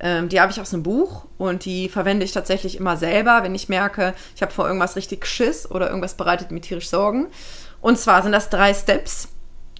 Ähm, 0.00 0.28
die 0.30 0.40
habe 0.40 0.50
ich 0.50 0.60
aus 0.60 0.72
einem 0.72 0.82
Buch 0.82 1.26
und 1.36 1.64
die 1.66 1.88
verwende 1.90 2.24
ich 2.24 2.32
tatsächlich 2.32 2.78
immer 2.78 2.96
selber, 2.96 3.42
wenn 3.42 3.54
ich 3.54 3.68
merke, 3.68 4.14
ich 4.34 4.42
habe 4.42 4.52
vor 4.52 4.66
irgendwas 4.66 4.96
richtig 4.96 5.26
Schiss 5.26 5.70
oder 5.70 5.88
irgendwas 5.88 6.14
bereitet 6.14 6.50
mir 6.50 6.60
tierisch 6.60 6.88
Sorgen. 6.88 7.26
Und 7.82 7.98
zwar 7.98 8.22
sind 8.22 8.32
das 8.32 8.48
drei 8.48 8.72
Steps. 8.72 9.28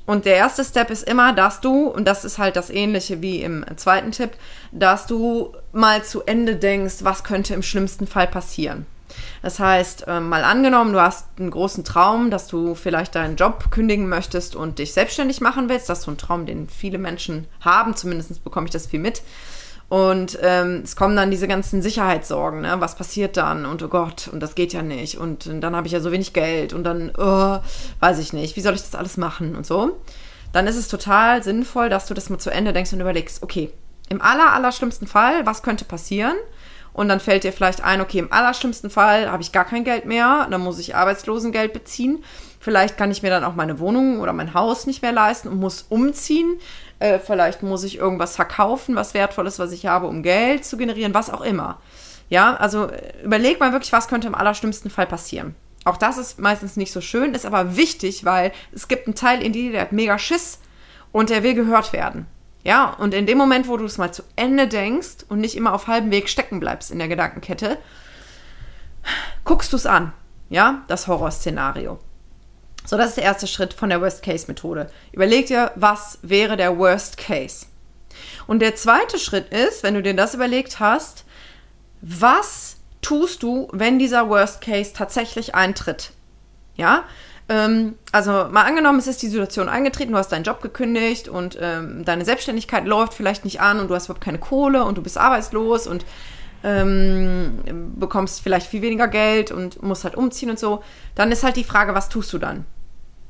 Und 0.04 0.24
der 0.24 0.36
erste 0.36 0.62
Step 0.64 0.90
ist 0.90 1.02
immer, 1.02 1.32
dass 1.32 1.60
du, 1.60 1.88
und 1.88 2.06
das 2.06 2.24
ist 2.24 2.38
halt 2.38 2.54
das 2.56 2.70
ähnliche 2.70 3.22
wie 3.22 3.42
im 3.42 3.64
zweiten 3.76 4.12
Tipp, 4.12 4.32
dass 4.72 5.06
du 5.06 5.54
mal 5.72 6.04
zu 6.04 6.22
Ende 6.22 6.56
denkst, 6.56 6.96
was 7.00 7.24
könnte 7.24 7.54
im 7.54 7.62
schlimmsten 7.62 8.06
Fall 8.06 8.28
passieren. 8.28 8.86
Das 9.42 9.58
heißt, 9.58 10.04
ähm, 10.08 10.28
mal 10.28 10.44
angenommen, 10.44 10.92
du 10.92 11.00
hast 11.00 11.26
einen 11.38 11.50
großen 11.50 11.84
Traum, 11.84 12.30
dass 12.30 12.46
du 12.46 12.74
vielleicht 12.74 13.14
deinen 13.14 13.36
Job 13.36 13.70
kündigen 13.70 14.08
möchtest 14.08 14.56
und 14.56 14.78
dich 14.78 14.92
selbstständig 14.92 15.40
machen 15.40 15.68
willst. 15.68 15.88
Das 15.88 15.98
ist 15.98 16.04
so 16.04 16.10
ein 16.10 16.18
Traum, 16.18 16.46
den 16.46 16.68
viele 16.68 16.98
Menschen 16.98 17.46
haben. 17.60 17.94
Zumindest 17.96 18.42
bekomme 18.44 18.66
ich 18.66 18.72
das 18.72 18.86
viel 18.86 19.00
mit. 19.00 19.22
Und 19.88 20.38
ähm, 20.42 20.80
es 20.82 20.96
kommen 20.96 21.14
dann 21.14 21.30
diese 21.30 21.46
ganzen 21.46 21.80
Sicherheitssorgen, 21.80 22.62
ne? 22.62 22.76
was 22.80 22.96
passiert 22.96 23.36
dann? 23.36 23.66
Und 23.66 23.82
oh 23.84 23.88
Gott, 23.88 24.28
und 24.32 24.40
das 24.40 24.56
geht 24.56 24.72
ja 24.72 24.82
nicht. 24.82 25.16
Und, 25.18 25.46
und 25.46 25.60
dann 25.60 25.76
habe 25.76 25.86
ich 25.86 25.92
ja 25.92 26.00
so 26.00 26.10
wenig 26.10 26.32
Geld 26.32 26.72
und 26.72 26.82
dann, 26.82 27.12
oh, 27.16 27.58
weiß 28.00 28.18
ich 28.18 28.32
nicht, 28.32 28.56
wie 28.56 28.60
soll 28.62 28.74
ich 28.74 28.82
das 28.82 28.96
alles 28.96 29.16
machen 29.16 29.54
und 29.54 29.64
so. 29.64 30.00
Dann 30.52 30.66
ist 30.66 30.76
es 30.76 30.88
total 30.88 31.42
sinnvoll, 31.42 31.88
dass 31.88 32.06
du 32.06 32.14
das 32.14 32.30
mal 32.30 32.38
zu 32.38 32.50
Ende 32.50 32.72
denkst 32.72 32.92
und 32.92 33.00
überlegst, 33.00 33.42
okay, 33.44 33.70
im 34.08 34.20
aller, 34.20 34.52
aller 34.52 34.72
schlimmsten 34.72 35.06
Fall, 35.06 35.46
was 35.46 35.62
könnte 35.62 35.84
passieren? 35.84 36.36
Und 36.96 37.10
dann 37.10 37.20
fällt 37.20 37.44
dir 37.44 37.52
vielleicht 37.52 37.84
ein, 37.84 38.00
okay, 38.00 38.20
im 38.20 38.32
allerschlimmsten 38.32 38.88
Fall 38.88 39.30
habe 39.30 39.42
ich 39.42 39.52
gar 39.52 39.66
kein 39.66 39.84
Geld 39.84 40.06
mehr, 40.06 40.46
dann 40.50 40.62
muss 40.62 40.78
ich 40.78 40.96
Arbeitslosengeld 40.96 41.74
beziehen. 41.74 42.24
Vielleicht 42.58 42.96
kann 42.96 43.10
ich 43.10 43.22
mir 43.22 43.28
dann 43.28 43.44
auch 43.44 43.54
meine 43.54 43.78
Wohnung 43.80 44.18
oder 44.20 44.32
mein 44.32 44.54
Haus 44.54 44.86
nicht 44.86 45.02
mehr 45.02 45.12
leisten 45.12 45.48
und 45.48 45.60
muss 45.60 45.84
umziehen. 45.90 46.58
Äh, 46.98 47.18
vielleicht 47.18 47.62
muss 47.62 47.84
ich 47.84 47.98
irgendwas 47.98 48.34
verkaufen, 48.34 48.96
was 48.96 49.12
wertvoll 49.12 49.46
ist, 49.46 49.58
was 49.58 49.72
ich 49.72 49.84
habe, 49.84 50.06
um 50.06 50.22
Geld 50.22 50.64
zu 50.64 50.78
generieren, 50.78 51.12
was 51.12 51.28
auch 51.28 51.42
immer. 51.42 51.82
Ja, 52.30 52.56
also 52.56 52.86
äh, 52.86 53.12
überleg 53.22 53.60
mal 53.60 53.72
wirklich, 53.72 53.92
was 53.92 54.08
könnte 54.08 54.28
im 54.28 54.34
allerschlimmsten 54.34 54.90
Fall 54.90 55.06
passieren. 55.06 55.54
Auch 55.84 55.98
das 55.98 56.16
ist 56.16 56.40
meistens 56.40 56.78
nicht 56.78 56.94
so 56.94 57.02
schön, 57.02 57.34
ist 57.34 57.44
aber 57.44 57.76
wichtig, 57.76 58.24
weil 58.24 58.52
es 58.72 58.88
gibt 58.88 59.06
einen 59.06 59.14
Teil 59.14 59.42
in 59.42 59.52
dir, 59.52 59.70
der 59.70 59.82
hat 59.82 59.92
mega 59.92 60.18
Schiss 60.18 60.60
und 61.12 61.28
der 61.28 61.42
will 61.42 61.52
gehört 61.52 61.92
werden. 61.92 62.26
Ja, 62.66 62.90
und 62.94 63.14
in 63.14 63.26
dem 63.26 63.38
Moment, 63.38 63.68
wo 63.68 63.76
du 63.76 63.84
es 63.84 63.96
mal 63.96 64.10
zu 64.10 64.24
Ende 64.34 64.66
denkst 64.66 65.18
und 65.28 65.38
nicht 65.38 65.56
immer 65.56 65.72
auf 65.72 65.86
halbem 65.86 66.10
Weg 66.10 66.28
stecken 66.28 66.58
bleibst 66.58 66.90
in 66.90 66.98
der 66.98 67.06
Gedankenkette, 67.06 67.78
guckst 69.44 69.72
du 69.72 69.76
es 69.76 69.86
an. 69.86 70.12
Ja, 70.50 70.82
das 70.88 71.06
Horrorszenario. 71.06 72.00
So, 72.84 72.96
das 72.96 73.10
ist 73.10 73.18
der 73.18 73.24
erste 73.24 73.46
Schritt 73.46 73.72
von 73.72 73.88
der 73.88 74.00
Worst-Case-Methode. 74.00 74.90
Überleg 75.12 75.46
dir, 75.46 75.70
was 75.76 76.18
wäre 76.22 76.56
der 76.56 76.76
Worst 76.76 77.18
Case? 77.18 77.66
Und 78.48 78.58
der 78.58 78.74
zweite 78.74 79.20
Schritt 79.20 79.52
ist, 79.52 79.84
wenn 79.84 79.94
du 79.94 80.02
dir 80.02 80.14
das 80.14 80.34
überlegt 80.34 80.80
hast, 80.80 81.24
was 82.00 82.78
tust 83.00 83.44
du, 83.44 83.68
wenn 83.70 84.00
dieser 84.00 84.28
Worst 84.28 84.60
Case 84.60 84.92
tatsächlich 84.92 85.54
eintritt? 85.54 86.10
Ja, 86.74 87.04
ähm, 87.48 87.94
also 88.12 88.30
mal 88.30 88.62
angenommen, 88.62 88.98
es 88.98 89.06
ist 89.06 89.22
die 89.22 89.28
Situation 89.28 89.68
eingetreten, 89.68 90.12
du 90.12 90.18
hast 90.18 90.32
deinen 90.32 90.44
Job 90.44 90.62
gekündigt 90.62 91.28
und 91.28 91.56
ähm, 91.60 92.04
deine 92.04 92.24
Selbstständigkeit 92.24 92.86
läuft 92.86 93.14
vielleicht 93.14 93.44
nicht 93.44 93.60
an 93.60 93.78
und 93.78 93.88
du 93.88 93.94
hast 93.94 94.06
überhaupt 94.06 94.24
keine 94.24 94.38
Kohle 94.38 94.84
und 94.84 94.98
du 94.98 95.02
bist 95.02 95.16
arbeitslos 95.16 95.86
und 95.86 96.04
ähm, 96.64 97.92
bekommst 97.96 98.40
vielleicht 98.40 98.66
viel 98.66 98.82
weniger 98.82 99.06
Geld 99.06 99.52
und 99.52 99.82
musst 99.82 100.04
halt 100.04 100.16
umziehen 100.16 100.50
und 100.50 100.58
so. 100.58 100.82
Dann 101.14 101.30
ist 101.30 101.44
halt 101.44 101.56
die 101.56 101.64
Frage, 101.64 101.94
was 101.94 102.08
tust 102.08 102.32
du 102.32 102.38
dann? 102.38 102.64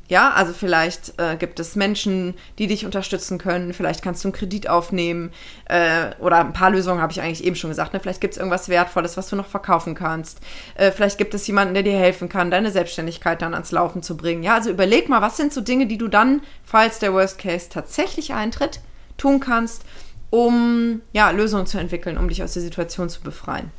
Ja, 0.08 0.30
also 0.30 0.52
vielleicht 0.52 1.14
äh, 1.18 1.36
gibt 1.36 1.58
es 1.58 1.74
Menschen, 1.74 2.34
die 2.58 2.68
dich 2.68 2.84
unterstützen 2.84 3.38
können. 3.38 3.72
Vielleicht 3.72 4.02
kannst 4.02 4.22
du 4.22 4.28
einen 4.28 4.34
Kredit 4.34 4.68
aufnehmen. 4.68 5.32
Äh, 5.64 6.14
oder 6.20 6.38
ein 6.38 6.52
paar 6.52 6.70
Lösungen 6.70 7.00
habe 7.00 7.12
ich 7.12 7.20
eigentlich 7.20 7.44
eben 7.44 7.56
schon 7.56 7.70
gesagt. 7.70 7.92
Ne? 7.92 8.00
Vielleicht 8.00 8.20
gibt 8.20 8.34
es 8.34 8.38
irgendwas 8.38 8.68
Wertvolles, 8.68 9.16
was 9.16 9.28
du 9.28 9.36
noch 9.36 9.46
verkaufen 9.46 9.94
kannst. 9.96 10.38
Äh, 10.76 10.92
vielleicht 10.92 11.18
gibt 11.18 11.34
es 11.34 11.46
jemanden, 11.46 11.74
der 11.74 11.82
dir 11.82 11.98
helfen 11.98 12.28
kann, 12.28 12.50
deine 12.50 12.70
Selbstständigkeit 12.70 13.42
dann 13.42 13.54
ans 13.54 13.72
Laufen 13.72 14.02
zu 14.02 14.16
bringen. 14.16 14.44
Ja, 14.44 14.54
also 14.54 14.70
überleg 14.70 15.08
mal, 15.08 15.22
was 15.22 15.36
sind 15.36 15.52
so 15.52 15.60
Dinge, 15.60 15.86
die 15.86 15.98
du 15.98 16.06
dann, 16.06 16.42
falls 16.64 17.00
der 17.00 17.12
Worst 17.12 17.38
Case 17.38 17.68
tatsächlich 17.68 18.32
eintritt, 18.32 18.80
tun 19.16 19.40
kannst, 19.40 19.82
um 20.30 21.00
ja, 21.12 21.30
Lösungen 21.30 21.66
zu 21.66 21.78
entwickeln, 21.78 22.16
um 22.18 22.28
dich 22.28 22.42
aus 22.42 22.52
der 22.52 22.62
Situation 22.62 23.08
zu 23.08 23.22
befreien. 23.22 23.70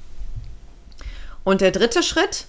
Und 1.45 1.61
der 1.61 1.71
dritte 1.71 2.03
Schritt, 2.03 2.47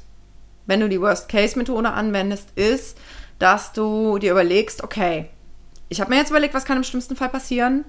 wenn 0.66 0.80
du 0.80 0.88
die 0.88 1.00
Worst 1.00 1.28
Case 1.28 1.56
Methode 1.56 1.90
anwendest, 1.90 2.48
ist, 2.56 2.98
dass 3.38 3.72
du 3.72 4.18
dir 4.18 4.32
überlegst, 4.32 4.82
okay, 4.82 5.28
ich 5.88 6.00
habe 6.00 6.10
mir 6.10 6.16
jetzt 6.16 6.30
überlegt, 6.30 6.54
was 6.54 6.64
kann 6.64 6.76
im 6.76 6.84
schlimmsten 6.84 7.16
Fall 7.16 7.28
passieren. 7.28 7.84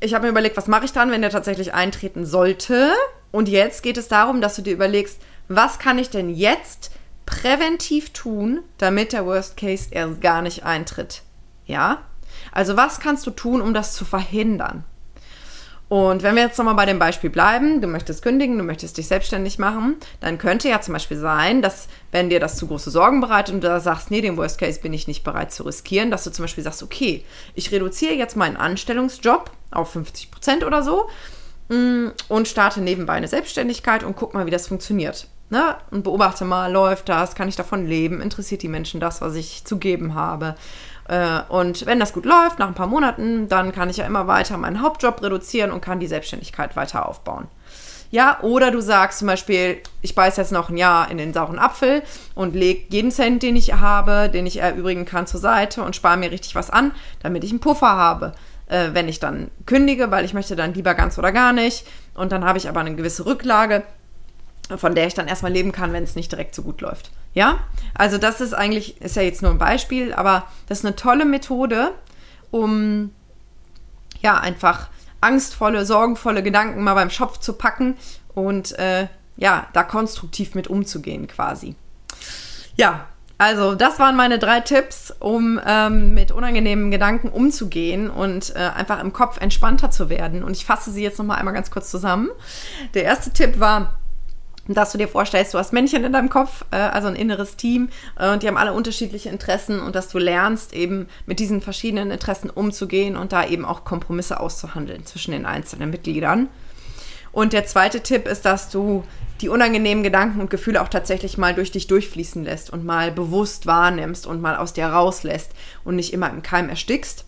Ich 0.00 0.14
habe 0.14 0.24
mir 0.24 0.30
überlegt, 0.30 0.56
was 0.56 0.68
mache 0.68 0.84
ich 0.84 0.92
dann, 0.92 1.10
wenn 1.10 1.22
der 1.22 1.30
tatsächlich 1.30 1.74
eintreten 1.74 2.24
sollte. 2.26 2.92
Und 3.30 3.48
jetzt 3.48 3.82
geht 3.82 3.96
es 3.96 4.08
darum, 4.08 4.40
dass 4.40 4.56
du 4.56 4.62
dir 4.62 4.72
überlegst, 4.72 5.20
was 5.48 5.78
kann 5.78 5.98
ich 5.98 6.10
denn 6.10 6.30
jetzt 6.30 6.90
präventiv 7.26 8.10
tun, 8.10 8.60
damit 8.78 9.12
der 9.12 9.26
Worst 9.26 9.56
Case 9.56 9.88
erst 9.90 10.20
gar 10.20 10.42
nicht 10.42 10.64
eintritt. 10.64 11.22
Ja? 11.66 12.02
Also 12.52 12.76
was 12.76 13.00
kannst 13.00 13.26
du 13.26 13.30
tun, 13.30 13.60
um 13.60 13.74
das 13.74 13.92
zu 13.92 14.04
verhindern? 14.04 14.84
Und 15.88 16.22
wenn 16.22 16.34
wir 16.34 16.42
jetzt 16.42 16.58
nochmal 16.58 16.74
bei 16.74 16.84
dem 16.84 16.98
Beispiel 16.98 17.30
bleiben, 17.30 17.80
du 17.80 17.88
möchtest 17.88 18.22
kündigen, 18.22 18.58
du 18.58 18.64
möchtest 18.64 18.98
dich 18.98 19.08
selbstständig 19.08 19.58
machen, 19.58 19.96
dann 20.20 20.36
könnte 20.36 20.68
ja 20.68 20.82
zum 20.82 20.92
Beispiel 20.92 21.16
sein, 21.16 21.62
dass 21.62 21.88
wenn 22.12 22.28
dir 22.28 22.40
das 22.40 22.56
zu 22.56 22.66
große 22.66 22.90
Sorgen 22.90 23.22
bereitet 23.22 23.54
und 23.54 23.64
du 23.64 23.80
sagst, 23.80 24.10
nee, 24.10 24.20
den 24.20 24.36
Worst 24.36 24.58
Case 24.58 24.80
bin 24.80 24.92
ich 24.92 25.08
nicht 25.08 25.24
bereit 25.24 25.50
zu 25.50 25.62
riskieren, 25.62 26.10
dass 26.10 26.24
du 26.24 26.30
zum 26.30 26.44
Beispiel 26.44 26.64
sagst, 26.64 26.82
okay, 26.82 27.24
ich 27.54 27.72
reduziere 27.72 28.12
jetzt 28.12 28.36
meinen 28.36 28.58
Anstellungsjob 28.58 29.50
auf 29.70 29.92
50 29.92 30.30
Prozent 30.30 30.64
oder 30.64 30.82
so 30.82 31.08
mm, 31.68 32.08
und 32.28 32.48
starte 32.48 32.82
nebenbei 32.82 33.14
eine 33.14 33.28
Selbstständigkeit 33.28 34.04
und 34.04 34.14
guck 34.14 34.34
mal, 34.34 34.44
wie 34.44 34.50
das 34.50 34.68
funktioniert. 34.68 35.26
Ne? 35.48 35.76
Und 35.90 36.04
beobachte 36.04 36.44
mal, 36.44 36.70
läuft 36.70 37.08
das, 37.08 37.34
kann 37.34 37.48
ich 37.48 37.56
davon 37.56 37.86
leben, 37.86 38.20
interessiert 38.20 38.60
die 38.60 38.68
Menschen 38.68 39.00
das, 39.00 39.22
was 39.22 39.34
ich 39.34 39.64
zu 39.64 39.78
geben 39.78 40.14
habe. 40.14 40.54
Äh, 41.08 41.40
und 41.48 41.86
wenn 41.86 41.98
das 41.98 42.12
gut 42.12 42.24
läuft, 42.24 42.58
nach 42.58 42.68
ein 42.68 42.74
paar 42.74 42.86
Monaten, 42.86 43.48
dann 43.48 43.72
kann 43.72 43.90
ich 43.90 43.96
ja 43.96 44.06
immer 44.06 44.26
weiter 44.26 44.56
meinen 44.56 44.82
Hauptjob 44.82 45.22
reduzieren 45.22 45.72
und 45.72 45.80
kann 45.80 46.00
die 46.00 46.06
Selbstständigkeit 46.06 46.76
weiter 46.76 47.08
aufbauen. 47.08 47.48
Ja, 48.10 48.38
oder 48.40 48.70
du 48.70 48.80
sagst 48.80 49.18
zum 49.18 49.28
Beispiel, 49.28 49.78
ich 50.00 50.14
beiß 50.14 50.38
jetzt 50.38 50.52
noch 50.52 50.70
ein 50.70 50.78
Jahr 50.78 51.10
in 51.10 51.18
den 51.18 51.34
sauren 51.34 51.58
Apfel 51.58 52.02
und 52.34 52.54
lege 52.54 52.86
jeden 52.88 53.10
Cent, 53.10 53.42
den 53.42 53.54
ich 53.54 53.74
habe, 53.74 54.30
den 54.30 54.46
ich 54.46 54.60
erübrigen 54.60 55.04
kann, 55.04 55.26
zur 55.26 55.40
Seite 55.40 55.82
und 55.82 55.94
spare 55.94 56.16
mir 56.16 56.30
richtig 56.30 56.54
was 56.54 56.70
an, 56.70 56.92
damit 57.22 57.44
ich 57.44 57.50
einen 57.50 57.60
Puffer 57.60 57.88
habe. 57.96 58.32
äh, 58.68 58.90
wenn 58.92 59.08
ich 59.08 59.18
dann 59.20 59.50
kündige, 59.66 60.10
weil 60.10 60.24
ich 60.24 60.34
möchte 60.34 60.56
dann 60.56 60.74
lieber 60.74 60.94
ganz 60.94 61.18
oder 61.18 61.32
gar 61.32 61.52
nicht. 61.52 61.86
Und 62.14 62.32
dann 62.32 62.44
habe 62.44 62.58
ich 62.58 62.68
aber 62.68 62.80
eine 62.80 62.94
gewisse 62.94 63.26
Rücklage, 63.26 63.82
von 64.76 64.94
der 64.94 65.06
ich 65.06 65.14
dann 65.14 65.28
erstmal 65.28 65.52
leben 65.52 65.72
kann, 65.72 65.92
wenn 65.92 66.04
es 66.04 66.14
nicht 66.14 66.30
direkt 66.30 66.54
so 66.54 66.62
gut 66.62 66.80
läuft. 66.80 67.10
Ja, 67.38 67.60
also 67.94 68.18
das 68.18 68.40
ist 68.40 68.52
eigentlich, 68.52 69.00
ist 69.00 69.14
ja 69.14 69.22
jetzt 69.22 69.42
nur 69.42 69.52
ein 69.52 69.58
Beispiel, 69.58 70.12
aber 70.12 70.48
das 70.66 70.80
ist 70.80 70.84
eine 70.84 70.96
tolle 70.96 71.24
Methode, 71.24 71.92
um 72.50 73.12
ja 74.20 74.40
einfach 74.40 74.88
angstvolle, 75.20 75.86
sorgenvolle 75.86 76.42
Gedanken 76.42 76.82
mal 76.82 76.94
beim 76.94 77.10
Schopf 77.10 77.38
zu 77.38 77.52
packen 77.52 77.96
und 78.34 78.76
äh, 78.80 79.06
ja, 79.36 79.68
da 79.72 79.84
konstruktiv 79.84 80.56
mit 80.56 80.66
umzugehen 80.66 81.28
quasi. 81.28 81.76
Ja, 82.74 83.06
also 83.40 83.76
das 83.76 84.00
waren 84.00 84.16
meine 84.16 84.40
drei 84.40 84.58
Tipps, 84.58 85.14
um 85.20 85.60
ähm, 85.64 86.14
mit 86.14 86.32
unangenehmen 86.32 86.90
Gedanken 86.90 87.28
umzugehen 87.28 88.10
und 88.10 88.52
äh, 88.56 88.70
einfach 88.74 89.00
im 89.00 89.12
Kopf 89.12 89.40
entspannter 89.40 89.92
zu 89.92 90.10
werden. 90.10 90.42
Und 90.42 90.56
ich 90.56 90.64
fasse 90.64 90.90
sie 90.90 91.04
jetzt 91.04 91.20
nochmal 91.20 91.38
einmal 91.38 91.54
ganz 91.54 91.70
kurz 91.70 91.88
zusammen. 91.88 92.30
Der 92.94 93.04
erste 93.04 93.30
Tipp 93.30 93.60
war, 93.60 93.97
dass 94.74 94.92
du 94.92 94.98
dir 94.98 95.08
vorstellst, 95.08 95.54
du 95.54 95.58
hast 95.58 95.72
Männchen 95.72 96.04
in 96.04 96.12
deinem 96.12 96.28
Kopf, 96.28 96.64
äh, 96.70 96.76
also 96.76 97.08
ein 97.08 97.16
inneres 97.16 97.56
Team, 97.56 97.88
äh, 98.18 98.32
und 98.32 98.42
die 98.42 98.48
haben 98.48 98.56
alle 98.56 98.72
unterschiedliche 98.72 99.28
Interessen 99.28 99.80
und 99.80 99.94
dass 99.94 100.08
du 100.08 100.18
lernst, 100.18 100.74
eben 100.74 101.08
mit 101.26 101.40
diesen 101.40 101.60
verschiedenen 101.60 102.10
Interessen 102.10 102.50
umzugehen 102.50 103.16
und 103.16 103.32
da 103.32 103.46
eben 103.46 103.64
auch 103.64 103.84
Kompromisse 103.84 104.40
auszuhandeln 104.40 105.06
zwischen 105.06 105.32
den 105.32 105.46
einzelnen 105.46 105.90
Mitgliedern. 105.90 106.48
Und 107.32 107.52
der 107.52 107.66
zweite 107.66 108.02
Tipp 108.02 108.26
ist, 108.26 108.44
dass 108.44 108.70
du 108.70 109.04
die 109.40 109.48
unangenehmen 109.48 110.02
Gedanken 110.02 110.40
und 110.40 110.50
Gefühle 110.50 110.82
auch 110.82 110.88
tatsächlich 110.88 111.38
mal 111.38 111.54
durch 111.54 111.70
dich 111.70 111.86
durchfließen 111.86 112.44
lässt 112.44 112.70
und 112.70 112.84
mal 112.84 113.12
bewusst 113.12 113.66
wahrnimmst 113.66 114.26
und 114.26 114.40
mal 114.40 114.56
aus 114.56 114.72
dir 114.72 114.86
rauslässt 114.86 115.52
und 115.84 115.96
nicht 115.96 116.12
immer 116.12 116.30
im 116.30 116.42
Keim 116.42 116.68
erstickst. 116.68 117.27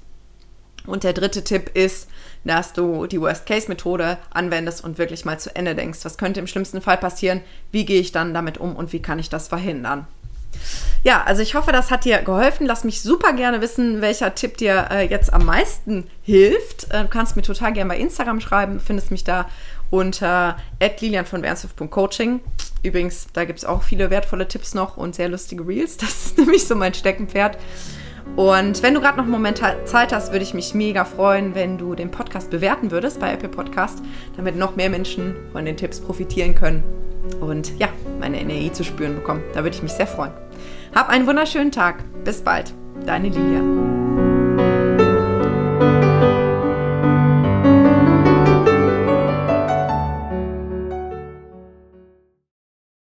Und 0.86 1.04
der 1.04 1.12
dritte 1.12 1.44
Tipp 1.44 1.70
ist, 1.74 2.08
dass 2.44 2.72
du 2.72 3.06
die 3.06 3.20
Worst-Case-Methode 3.20 4.18
anwendest 4.30 4.82
und 4.82 4.98
wirklich 4.98 5.24
mal 5.24 5.38
zu 5.38 5.54
Ende 5.54 5.74
denkst. 5.74 6.00
Was 6.04 6.18
könnte 6.18 6.40
im 6.40 6.46
schlimmsten 6.46 6.80
Fall 6.80 6.96
passieren? 6.96 7.42
Wie 7.70 7.84
gehe 7.84 8.00
ich 8.00 8.12
dann 8.12 8.34
damit 8.34 8.58
um 8.58 8.76
und 8.76 8.92
wie 8.92 9.02
kann 9.02 9.18
ich 9.18 9.28
das 9.28 9.48
verhindern? 9.48 10.06
Ja, 11.02 11.22
also 11.24 11.42
ich 11.42 11.54
hoffe, 11.54 11.72
das 11.72 11.90
hat 11.90 12.04
dir 12.04 12.18
geholfen. 12.18 12.66
Lass 12.66 12.84
mich 12.84 13.00
super 13.02 13.32
gerne 13.32 13.60
wissen, 13.60 14.00
welcher 14.00 14.34
Tipp 14.34 14.58
dir 14.58 14.88
äh, 14.90 15.08
jetzt 15.08 15.32
am 15.32 15.46
meisten 15.46 16.08
hilft. 16.22 16.90
Äh, 16.90 17.02
du 17.02 17.08
kannst 17.08 17.36
mir 17.36 17.42
total 17.42 17.72
gerne 17.72 17.88
bei 17.88 17.98
Instagram 17.98 18.40
schreiben. 18.40 18.80
Findest 18.80 19.10
mich 19.10 19.24
da 19.24 19.48
unter 19.90 20.56
lilian 21.00 21.24
von 21.24 21.42
Coaching. 21.90 22.40
Übrigens, 22.82 23.28
da 23.32 23.44
gibt 23.44 23.58
es 23.58 23.64
auch 23.64 23.82
viele 23.82 24.10
wertvolle 24.10 24.48
Tipps 24.48 24.74
noch 24.74 24.96
und 24.96 25.14
sehr 25.14 25.28
lustige 25.28 25.66
Reels. 25.66 25.96
Das 25.96 26.26
ist 26.26 26.38
nämlich 26.38 26.66
so 26.66 26.74
mein 26.74 26.94
Steckenpferd. 26.94 27.58
Und 28.36 28.82
wenn 28.82 28.94
du 28.94 29.00
gerade 29.00 29.16
noch 29.18 29.24
einen 29.24 29.32
Moment 29.32 29.60
Zeit 29.84 30.12
hast, 30.12 30.32
würde 30.32 30.44
ich 30.44 30.54
mich 30.54 30.74
mega 30.74 31.04
freuen, 31.04 31.54
wenn 31.54 31.78
du 31.78 31.94
den 31.94 32.10
Podcast 32.10 32.50
bewerten 32.50 32.90
würdest 32.90 33.20
bei 33.20 33.32
Apple 33.32 33.48
Podcast, 33.48 34.02
damit 34.36 34.56
noch 34.56 34.76
mehr 34.76 34.88
Menschen 34.88 35.34
von 35.52 35.64
den 35.64 35.76
Tipps 35.76 36.00
profitieren 36.00 36.54
können 36.54 36.82
und 37.40 37.78
ja, 37.78 37.88
meine 38.18 38.40
Energie 38.40 38.72
zu 38.72 38.84
spüren 38.84 39.16
bekommen. 39.16 39.42
Da 39.52 39.62
würde 39.62 39.76
ich 39.76 39.82
mich 39.82 39.92
sehr 39.92 40.06
freuen. 40.06 40.32
Hab 40.94 41.08
einen 41.08 41.26
wunderschönen 41.26 41.72
Tag. 41.72 42.02
Bis 42.24 42.40
bald. 42.40 42.72
Deine 43.06 43.28
Lilia. 43.28 43.89